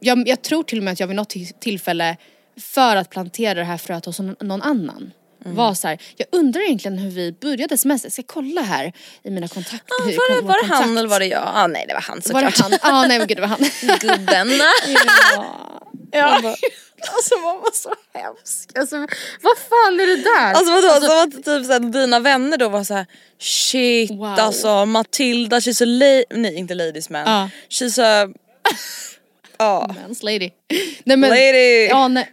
[0.00, 2.16] jag, jag tror till och med att jag vid något till- tillfälle
[2.60, 5.12] för att plantera det här fröet hos någon annan
[5.44, 5.56] Mm.
[5.56, 9.30] var så här, jag undrar egentligen hur vi började sms, jag ska kolla här i
[9.30, 9.94] mina kontakter.
[10.00, 11.42] Ah, var, det, var det han eller var det jag?
[11.54, 12.70] Ah, nej det var han Var det såklart.
[12.70, 12.78] han?
[12.92, 13.58] Ja ah, nej men gud det var han.
[14.00, 14.48] Gubben.
[16.10, 16.54] ja.
[17.14, 18.78] Alltså man var så hemsk.
[18.78, 18.96] Alltså
[19.42, 20.52] vad fan är det där?
[20.54, 23.06] Alltså vadå, som att typ såhär, dina vänner då var såhär
[23.40, 24.26] shit Wow.
[24.26, 27.50] alltså Matilda she's a lady, nej inte ladies man, Ja.
[27.68, 28.28] she's a,
[29.58, 30.50] ja Men's lady.
[31.04, 31.86] Nej, men, lady.
[31.86, 32.28] Ja, nej.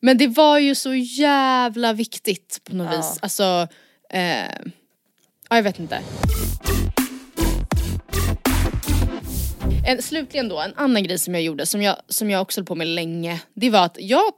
[0.00, 2.96] Men det var ju så jävla viktigt på något Ja.
[2.96, 3.18] vis.
[3.22, 3.68] Alltså,
[4.10, 4.46] eh,
[5.48, 6.02] ja, jag vet inte.
[9.86, 12.66] En, slutligen då, en annan grej som jag gjorde som jag, som jag också höll
[12.66, 13.40] på med länge.
[13.54, 14.32] Det var att jag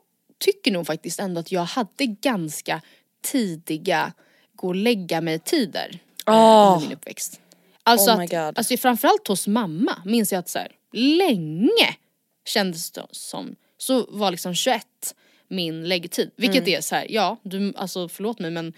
[0.45, 2.81] tycker nog faktiskt ändå att jag hade ganska
[3.25, 4.13] tidiga
[4.57, 6.73] gå och lägga mig tider eh, Åh.
[6.75, 7.41] under min uppväxt.
[7.83, 11.95] Alltså, Oh att, alltså framförallt hos mamma minns jag att så här, länge
[12.47, 14.85] kändes det som, så var liksom 21
[15.51, 16.31] min läggtid.
[16.37, 16.77] Vilket Mm.
[16.79, 18.73] är så här, ja, du, alltså förlåt mig men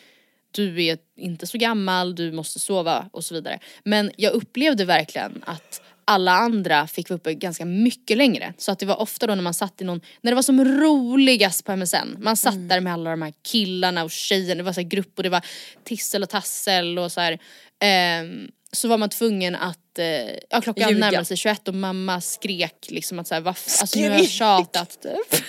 [0.50, 3.58] du är inte så gammal, du måste sova och så vidare.
[3.84, 8.54] Men jag upplevde verkligen att alla andra fick vara uppe ganska mycket längre.
[8.58, 10.64] Så att det var ofta då när man satt i någon, när det var som
[10.64, 12.16] roligast på MSN.
[12.18, 12.68] Man satt Mm.
[12.68, 15.28] där med alla de här killarna och tjejerna, det var så här grupp och det
[15.28, 15.44] var
[15.84, 17.38] tissel och tassel och så här.
[17.80, 20.06] Ehm, så var man tvungen att, eh,
[20.50, 21.00] ja klockan Ljuga.
[21.06, 25.42] närmade sig 21 och mamma skrek liksom att såhär, alltså nu har jag tjatat typ.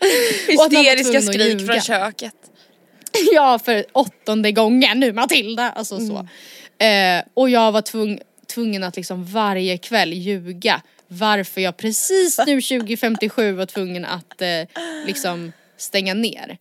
[0.48, 2.34] Hysteriska skrik från köket.
[3.32, 6.26] Ja för åttonde gången nu Matilda, alltså så.
[6.78, 7.18] Mm.
[7.18, 8.20] Eh, och jag var tvung,
[8.54, 14.48] tvungen att liksom varje kväll ljuga varför jag precis nu 2057 var tvungen att eh,
[15.06, 16.58] liksom stänga ner.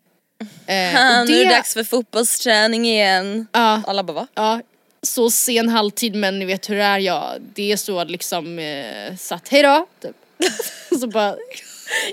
[0.67, 3.47] Eh, Ah, och Nu är det dags för fotbollsträning igen.
[3.51, 3.81] Ja.
[3.87, 4.27] Alla bara va?
[4.33, 4.61] Ja,
[5.05, 7.41] så sen halvtid men ni vet hur det är jag.
[7.53, 10.15] Det är så liksom eh, satt hejdå typ.
[10.99, 11.35] så bara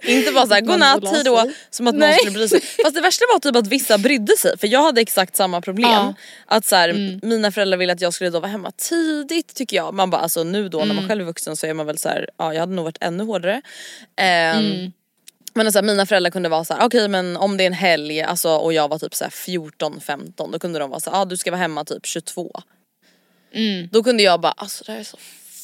[0.03, 2.17] Inte bara såhär godnatt, hejdå, som att någon Nej.
[2.19, 2.61] skulle bry sig.
[2.83, 5.91] Fast det värsta var typ att vissa brydde sig för jag hade exakt samma problem.
[5.91, 6.01] Ja.
[6.03, 6.15] Mm.
[6.47, 9.95] Att så här, mina föräldrar ville att jag skulle då vara hemma tidigt tycker jag.
[9.95, 10.97] Man bara alltså nu då när Mm.
[10.97, 12.99] man själv är vuxen så är man väl så här, ja jag hade nog varit
[13.01, 13.63] ännu hårdare.
[14.17, 14.93] Ehm, Mm.
[15.55, 18.23] Men alltså, mina föräldrar kunde vara så här: okej men om det är en helg
[18.23, 21.25] alltså, och jag var typ så här 14-15 då kunde de vara så här, ah,
[21.25, 22.51] du ska vara hemma typ 22.
[23.55, 23.89] Mm.
[23.93, 25.19] Då kunde jag bara alltså det här är så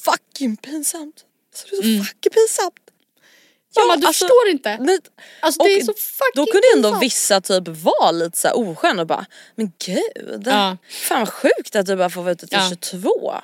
[0.05, 1.25] fucking pinsamt.
[1.53, 2.05] Alltså, det är så Mm.
[2.05, 2.75] fucking pinsamt.
[3.77, 4.77] Mamma Ja, du alltså, förstår inte.
[4.81, 4.99] Nej,
[5.41, 7.03] Alltså det är så fucking Då kunde ändå pinsamt.
[7.03, 10.77] vissa typ vara lite så här osköna och bara men gud, Ja.
[10.89, 12.69] fan vad sjukt att du bara får vara ute till Ja.
[12.69, 13.35] 22.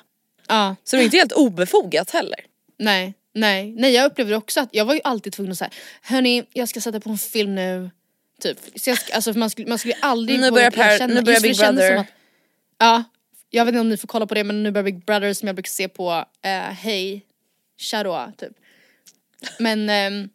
[0.48, 0.76] Ja.
[0.84, 2.38] Så det är inte helt obefogat heller.
[2.78, 5.70] Nej, nej, nej jag upplevde också att jag var ju alltid tvungen att säga
[6.02, 7.90] hörni jag ska sätta på en film nu.
[8.42, 8.58] Typ.
[8.76, 11.90] Så jag alltså man skulle, man skulle aldrig Nu börjar Per- nu börjar Big Brother.
[11.94, 12.06] som Att,
[12.78, 13.04] ja,
[13.54, 15.46] jag vet inte om ni får kolla på det men nu börjar Big Brother som
[15.46, 17.26] jag brukar se på eh, Hej,
[17.78, 18.52] Charo typ.
[19.58, 20.28] Men ehm,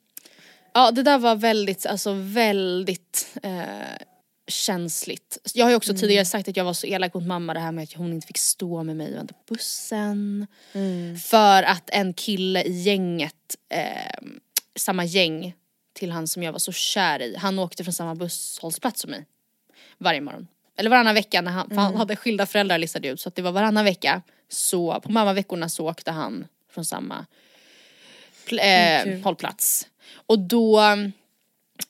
[0.74, 4.06] ja det där var väldigt, alltså väldigt eh,
[4.48, 5.38] känsligt.
[5.54, 7.72] Jag har ju också tidigare sagt att jag var så elak mot mamma det här
[7.72, 10.48] med att hon inte fick stå med mig och vänta på bussen.
[11.26, 14.28] För att en kille i gänget, eh,
[14.76, 15.54] samma gäng
[15.94, 19.26] till han som jag var så kär i, han åkte från samma busshållplats som mig.
[19.98, 20.48] Varje morgon.
[20.80, 23.42] Eller varannan vecka när han, för han hade skilda föräldrar listade ut så att det
[23.42, 24.22] var varannan vecka.
[24.50, 27.26] Så på mammaveckorna så åkte han från samma
[28.52, 29.88] eh, hållplats.
[30.28, 30.82] Och då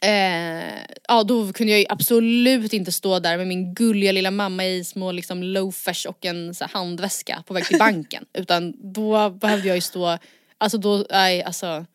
[0.02, 4.66] Eh, ja då kunde jag ju absolut inte stå där med min gulliga lilla mamma
[4.66, 8.26] i små liksom loafers och en så här, handväska på väg till banken.
[8.34, 10.18] Utan då behövde jag ju stå,
[10.58, 11.86] alltså då, nej alltså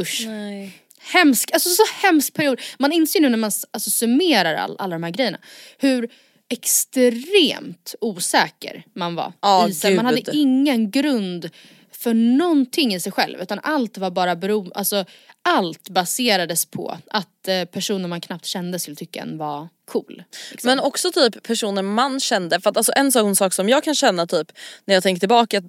[0.00, 0.24] usch.
[0.26, 0.81] Nej.
[1.02, 2.60] Hemsk, alltså så hemsk period.
[2.78, 5.38] Man inser nu när man alltså, summerar all, alla de här grejerna
[5.78, 6.10] hur
[6.48, 9.32] extremt osäker man var.
[9.40, 9.94] Ja, i.
[9.94, 11.50] Man hade ingen grund
[11.92, 15.04] för någonting i sig själv utan allt var bara bero, alltså
[15.42, 20.24] allt baserades på att eh, personer man knappt kände skulle tycka en var cool.
[20.50, 20.68] liksom.
[20.68, 23.94] Men också typ personer man kände, för att alltså en sån sak som jag kan
[23.94, 24.52] känna typ
[24.84, 25.62] när jag tänker tillbaka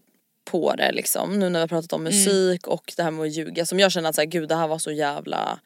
[0.45, 3.33] på det liksom, nu när vi har pratat om musik och det här med att
[3.33, 5.59] ljuga som jag känner att så här, gud det här var så jävla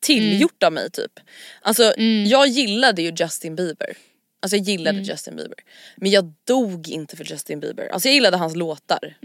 [0.00, 1.20] tillgjort av mig typ.
[1.62, 1.94] Alltså
[2.26, 3.96] jag gillade ju Justin Bieber.
[4.40, 5.58] Alltså jag gillade Justin Bieber.
[5.96, 7.88] Men jag dog inte för Justin Bieber.
[7.92, 9.16] Alltså jag gillade hans låtar.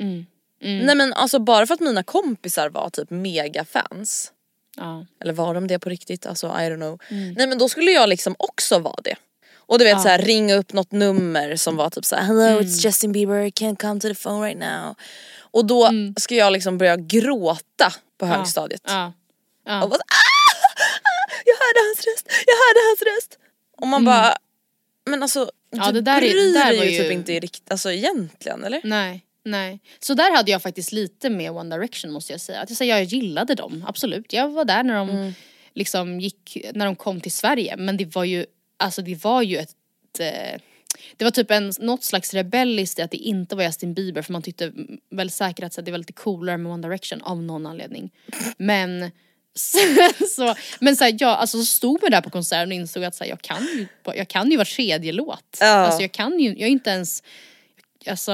[0.60, 4.32] Nej men alltså bara för att mina kompisar var typ mega fans
[4.78, 5.06] ja.
[5.20, 6.26] eller var de det på riktigt?
[6.26, 7.00] Alltså I don't know.
[7.10, 9.16] Nej men då skulle jag liksom också vara det.
[9.66, 13.12] Och du vet såhär ringa upp något nummer som var typ såhär hello it's Justin
[13.12, 14.96] Bieber I can't come to the phone right now.
[15.42, 18.82] Och då ska jag liksom börja gråta på högstadiet.
[18.86, 19.14] Ja.
[19.84, 20.84] Och bara, ah!
[21.46, 23.40] Jag hörde hans röst, jag hörde hans röst.
[23.78, 24.38] Och man bara
[25.10, 27.92] men alltså Ja, du det där är- bryr dig ju ju- typ inte riktigt, alltså
[27.92, 28.82] egentligen eller?
[28.84, 29.80] Nej, nej.
[30.00, 32.62] Så där hade jag faktiskt lite med One Direction måste jag säga.
[32.62, 34.34] Att jag, jag gillade dem, absolut.
[34.34, 35.34] Jag var där när de
[35.74, 37.78] liksom gick, när de kom till Sverige.
[37.78, 38.46] Men det var ju,
[38.84, 39.76] alltså det var ju ett
[40.20, 40.62] eh,
[41.18, 44.34] det var typ en, något slags rebelliskt i att det inte var Justin Bieber för
[44.34, 44.72] man tyckte
[45.10, 48.12] väl säkert att så, det var lite coolare med One Direction av någon anledning.
[48.58, 49.12] Men
[50.36, 53.16] så, men så här, jag alltså, så stod man där på konserten och insåg att
[53.16, 55.58] så här, jag, kan ju, jag kan ju var tredje låt.
[55.60, 55.68] Ja.
[55.68, 57.24] Alltså jag kan ju, jag är inte ens,
[58.08, 58.32] alltså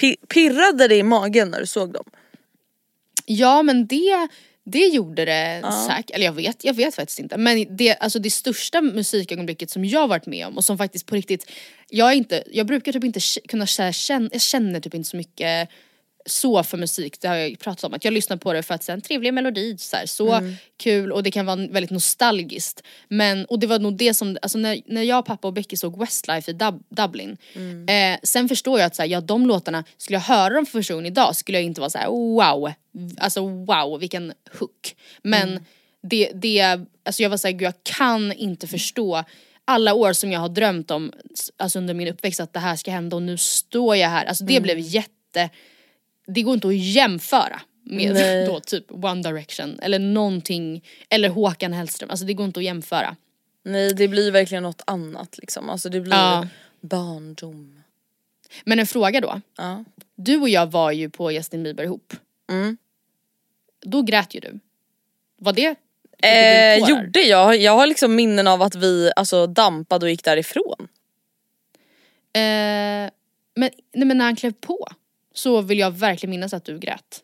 [0.00, 2.04] Pi- pirrade det i magen när du såg dem?
[3.26, 4.28] Ja men det,
[4.64, 7.36] det gjorde det säkert, eller jag vet, jag vet faktiskt inte.
[7.36, 11.14] Men det, alltså det största musikögonblicket som jag varit med om och som faktiskt på
[11.14, 11.50] riktigt,
[11.88, 15.16] jag är inte, jag brukar typ inte kunna säga, känna, jag känner typ inte så
[15.16, 15.68] mycket
[16.26, 17.94] så för musik, det har jag pratat om.
[17.94, 20.40] Att jag lyssnar på det för att säga en trevlig melodi, så, här, så
[20.76, 22.82] kul och det kan vara väldigt nostalgiskt.
[23.08, 25.98] Men, och det var nog det som, alltså när, när jag, pappa och Becky såg
[25.98, 27.36] Westlife i Dub, Dublin.
[27.88, 30.72] Eh, sen förstår jag att så här, ja, de låtarna, skulle jag höra dem för
[30.72, 32.72] första gången idag skulle jag inte vara så här: wow.
[33.18, 34.96] Alltså wow vilken hook.
[35.22, 35.64] Men
[36.02, 36.60] det, det,
[37.04, 39.24] alltså jag var såhär, jag kan inte förstå
[39.64, 41.12] alla år som jag har drömt om
[41.56, 44.24] alltså under min uppväxt att det här ska hända och nu står jag här.
[44.24, 45.50] Alltså det blev jätte
[46.26, 48.46] det går inte att jämföra med Nej.
[48.46, 53.16] då typ One Direction eller någonting, eller Håkan Hellström, alltså det går inte att jämföra.
[53.64, 55.70] Nej det blir verkligen något annat liksom.
[55.70, 56.46] Alltså det blir Ja.
[56.80, 57.82] barndom.
[58.64, 59.84] Men en fråga då, Ja.
[60.14, 62.12] du och jag var ju på Justin Bieber ihop.
[62.50, 62.76] Mm.
[63.80, 64.58] Då grät ju du.
[65.38, 65.74] Var det
[66.24, 67.56] Eh, gjorde jag?
[67.56, 70.88] Jag har liksom minnen av att vi alltså, dampade och gick därifrån.
[72.34, 73.10] Eh,
[73.54, 74.88] men, nej, men när han klev på
[75.34, 77.20] så vill jag verkligen minnas att du grät.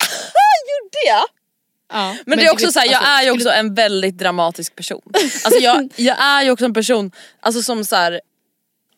[0.70, 1.24] Gjorde jag?
[1.92, 4.18] Ja, Men, det är också du- så här, jag alltså, är ju också en väldigt
[4.18, 5.02] dramatisk person.
[5.44, 7.10] Alltså jag, jag är ju också en person
[7.40, 8.20] alltså som så här,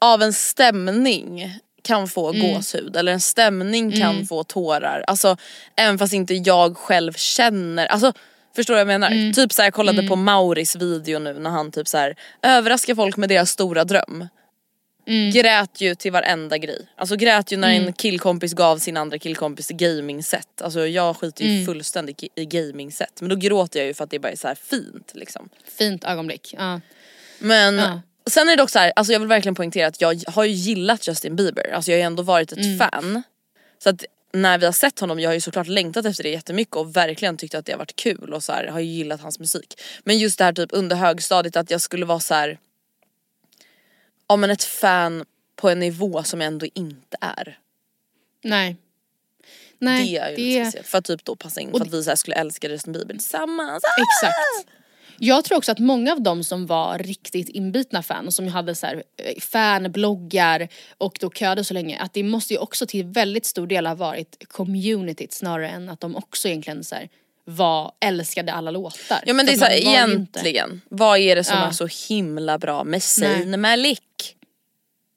[0.00, 2.52] av en stämning kan få Mm.
[2.54, 5.04] gåshud eller en stämning kan få tårar.
[5.06, 5.36] Alltså
[5.76, 7.86] även fast inte jag själv känner.
[7.86, 8.12] Alltså
[8.56, 9.10] Förstår du vad jag menar?
[9.10, 9.32] Mm.
[9.32, 12.94] Typ så här, jag kollade på Mauris video nu när han typ så här överraskar
[12.94, 14.28] folk med deras stora dröm.
[15.06, 15.30] Mm.
[15.30, 16.86] Grät ju till varenda grej.
[16.96, 20.62] Alltså grät ju när en killkompis gav sin andra killkompis gaming-set.
[20.62, 21.66] Alltså jag skiter ju Mm.
[21.66, 23.20] fullständigt i gaming-set.
[23.20, 25.48] Men då gråter jag ju för att det bara är så här fint liksom.
[25.78, 26.54] Fint ögonblick.
[26.58, 26.80] Ja.
[27.38, 28.00] Men Ja.
[28.30, 30.52] sen är det dock så här, alltså jag vill verkligen poängtera att jag har ju
[30.52, 31.72] gillat Justin Bieber.
[31.74, 32.78] Alltså jag har ju ändå varit ett Mm.
[32.78, 33.22] fan.
[33.78, 36.76] Så att när vi har sett honom, jag har ju såklart längtat efter det jättemycket
[36.76, 39.38] och verkligen tyckt att det har varit kul och så här, har ju gillat hans
[39.38, 39.80] musik.
[40.04, 42.58] Men just det här typ under högstadiet att jag skulle vara så här.
[44.32, 45.24] Ja men ett fan
[45.56, 47.58] på en nivå som jag ändå inte är.
[48.44, 48.76] Nej.
[49.78, 50.86] Nej, det är ju det lite speciellt.
[50.86, 53.84] För att typ då passa in, för att vi så skulle älska Justin Bieber tillsammans.
[53.84, 54.02] Ah!
[54.02, 54.68] Exakt.
[55.18, 58.74] Jag tror också att många av dem som var riktigt inbitna fan och som hade
[58.74, 60.68] så här, eh, fanbloggar
[60.98, 63.94] och då köade så länge att det måste ju också till väldigt stor del ha
[63.94, 67.08] varit communityt snarare än att de också egentligen så här,
[67.44, 69.22] var, älskade alla låtar.
[69.26, 71.36] Ja men det är För så här, att man var ju inte- egentligen, vad är
[71.36, 71.66] det som Ja.
[71.68, 73.02] är så himla bra med.
[73.02, 74.36] Zayn Malik?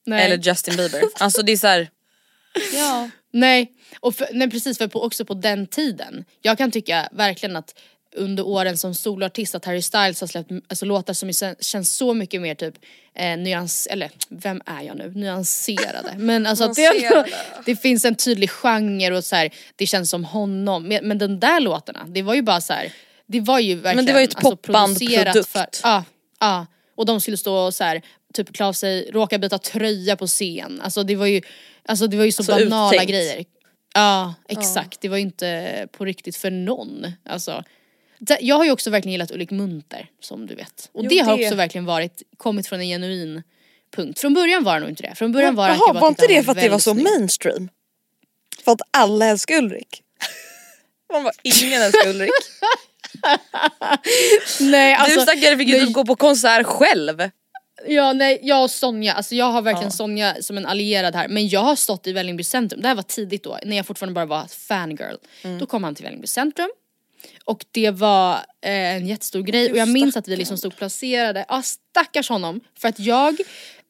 [0.06, 0.26] Nej.
[0.26, 1.02] Eller Justin Bieber?
[1.20, 1.90] Alltså det är så här,
[2.74, 3.10] ja.
[3.34, 6.26] Nej, och för, nej precis för på, också på den tiden.
[6.42, 7.76] Jag kan tycka verkligen att
[8.16, 12.42] under åren som soloartist att Harry Styles har släppt alltså, låtar som känns så mycket
[12.42, 12.74] mer typ
[13.16, 15.12] eh, nyans, eller vem är jag nu?
[15.16, 16.14] Nyanserade.
[16.18, 17.26] Men alltså att det,
[17.66, 20.84] det finns en tydlig genre och så här, det känns som honom.
[20.84, 22.94] Men, men den där låtarna, det var ju bara så här,
[23.28, 25.50] det var ju verkligen Men det var ju ett alltså, popband producerat produkt.
[25.50, 26.04] För, ja,
[26.40, 26.66] ja.
[26.96, 28.02] Och de skulle stå och så här,
[28.34, 30.82] typ klä av sig, råka byta tröja på scen.
[30.84, 31.42] Alltså det var ju,
[31.86, 33.12] alltså, det var ju så Alltså, banala uttänkt.
[33.12, 33.46] grejer.
[33.94, 37.08] Ja exakt, det var ju inte på riktigt för någon.
[37.30, 37.64] Alltså,
[38.40, 40.90] jag har ju också verkligen gillat Ulrik Munter som du vet.
[40.94, 43.44] Och Jo, det har det- också verkligen varit, kommit från en genuin
[43.96, 44.20] punkt.
[44.20, 45.16] Från början var det nog inte det.
[45.16, 47.70] Från början var det Jaha, var inte det för att det var så mainstream?
[48.66, 50.02] För att alla älskar Ulrik?
[51.14, 52.32] Man bara, ingen älskar Ulrik.
[54.60, 57.30] Nej alltså, du stackare fick ju typ gå på konsert själv.
[57.88, 61.48] Ja nej, jag och Sonja, alltså jag har verkligen Sonja som en allierad här men
[61.48, 64.26] jag har stått i Vällingby centrum, det här var tidigt då när jag fortfarande bara
[64.26, 65.16] var fangirl.
[65.60, 66.70] Då kom han till Vällingby centrum
[67.46, 71.46] och det var eh, en jättestor grej och jag minns att vi liksom stod placerade,
[71.50, 73.38] ja stackars honom för att jag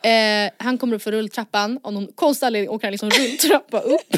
[0.04, 4.16] Eh, han kommer upp för rulltrappan, av någon konstig anledning åker han liksom rulltrappa upp.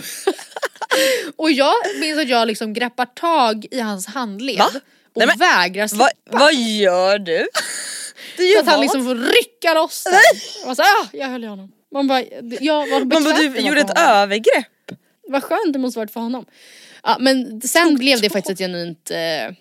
[1.36, 4.66] och jag minns att jag liksom greppar tag i hans handled Va?
[4.76, 4.82] och
[5.16, 6.04] Nej, men- vägrar släppa.
[6.04, 6.10] Va,
[6.40, 7.48] vad gör du?
[8.38, 10.70] Du Så gör att han liksom får rycka loss den.
[10.70, 11.72] Och så, ah, jag höll i honom.
[11.94, 12.24] Man bara,
[12.60, 14.12] ja, vad Man bara, du var gjorde ett honom.
[14.14, 14.92] övergrepp.
[15.28, 16.46] Vad skönt det måste varit för honom.
[17.08, 19.56] Ja, men sen blev det faktiskt ett genuint eh,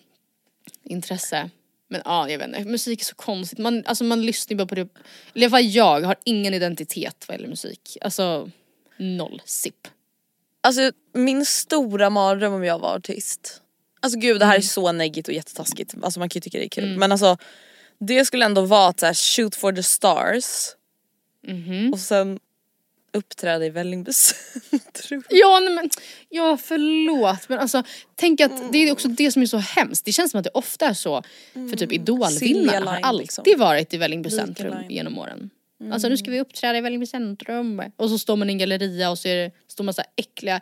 [0.84, 1.50] intresse.
[1.88, 3.58] Men ja, jag vet inte, musik är så konstigt.
[3.58, 4.88] Man, alltså, man lyssnar ju bara på det.
[5.34, 7.96] Eller fall jag har ingen identitet vad gäller musik.
[8.00, 8.50] Alltså
[8.96, 9.88] noll, sipp.
[10.60, 13.62] Alltså min stora mardröm om jag var artist.
[14.00, 15.94] Alltså gud det här är så neggigt och jättetaskigt.
[16.02, 16.98] Alltså man kan ju tycka det är kul.
[16.98, 17.36] Men alltså
[17.98, 20.44] det skulle ändå vara att så här, shoot for the stars.
[21.92, 22.38] Och sen
[23.16, 24.12] uppträda i Vällingby.
[25.28, 25.90] Ja nej, men,
[26.28, 27.82] ja förlåt men alltså
[28.14, 30.04] tänk att det är också det som är så hemskt.
[30.04, 33.44] Det känns som att det ofta är så för typ idolvinnarna Silja har alltid liksom.
[33.58, 35.50] varit i Vällingby centrum genom åren.
[35.92, 39.10] Alltså nu ska vi uppträda i Vällingby centrum och så står man i en galleria
[39.10, 40.60] och så är det, står massa äckliga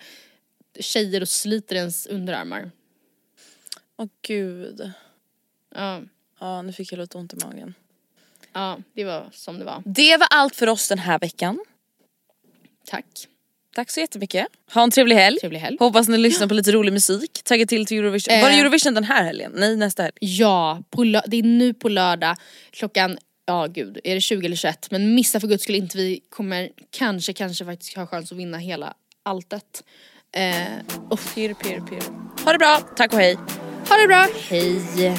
[0.81, 2.71] tjejer och sliter ens underarmar.
[3.97, 4.93] Åh gud.
[5.75, 6.03] Ja,
[6.41, 7.75] Ja nu fick jag lite ont i magen.
[8.53, 9.83] ja det var som det var.
[9.85, 11.65] Det var allt för oss den här veckan.
[12.87, 13.05] Tack.
[13.75, 14.47] Tack så jättemycket.
[14.75, 15.39] Ha en trevlig helg.
[15.41, 15.77] Trevlig helg.
[15.81, 17.41] Hoppas ni lyssnar på lite rolig musik.
[17.45, 18.41] Tagga till till Eurovision.
[18.41, 18.61] Var det Eh.
[18.61, 19.53] Eurovision den här helgen?
[19.55, 20.15] Nej nästa helg.
[20.21, 22.37] Ja, på det är nu på lördag
[22.71, 24.91] klockan, ja gud, är det 20 eller 21?
[24.91, 28.59] Men missa för guds skull inte, vi kommer kanske, kanske faktiskt ha chans att vinna
[28.59, 29.85] hela alltet.
[30.37, 30.55] Eh,
[31.11, 31.35] uff.
[31.35, 32.03] Pirr, pirr, pirr.
[32.45, 33.37] Ha det bra, tack och hej.
[33.89, 35.15] Ha det bra, hej!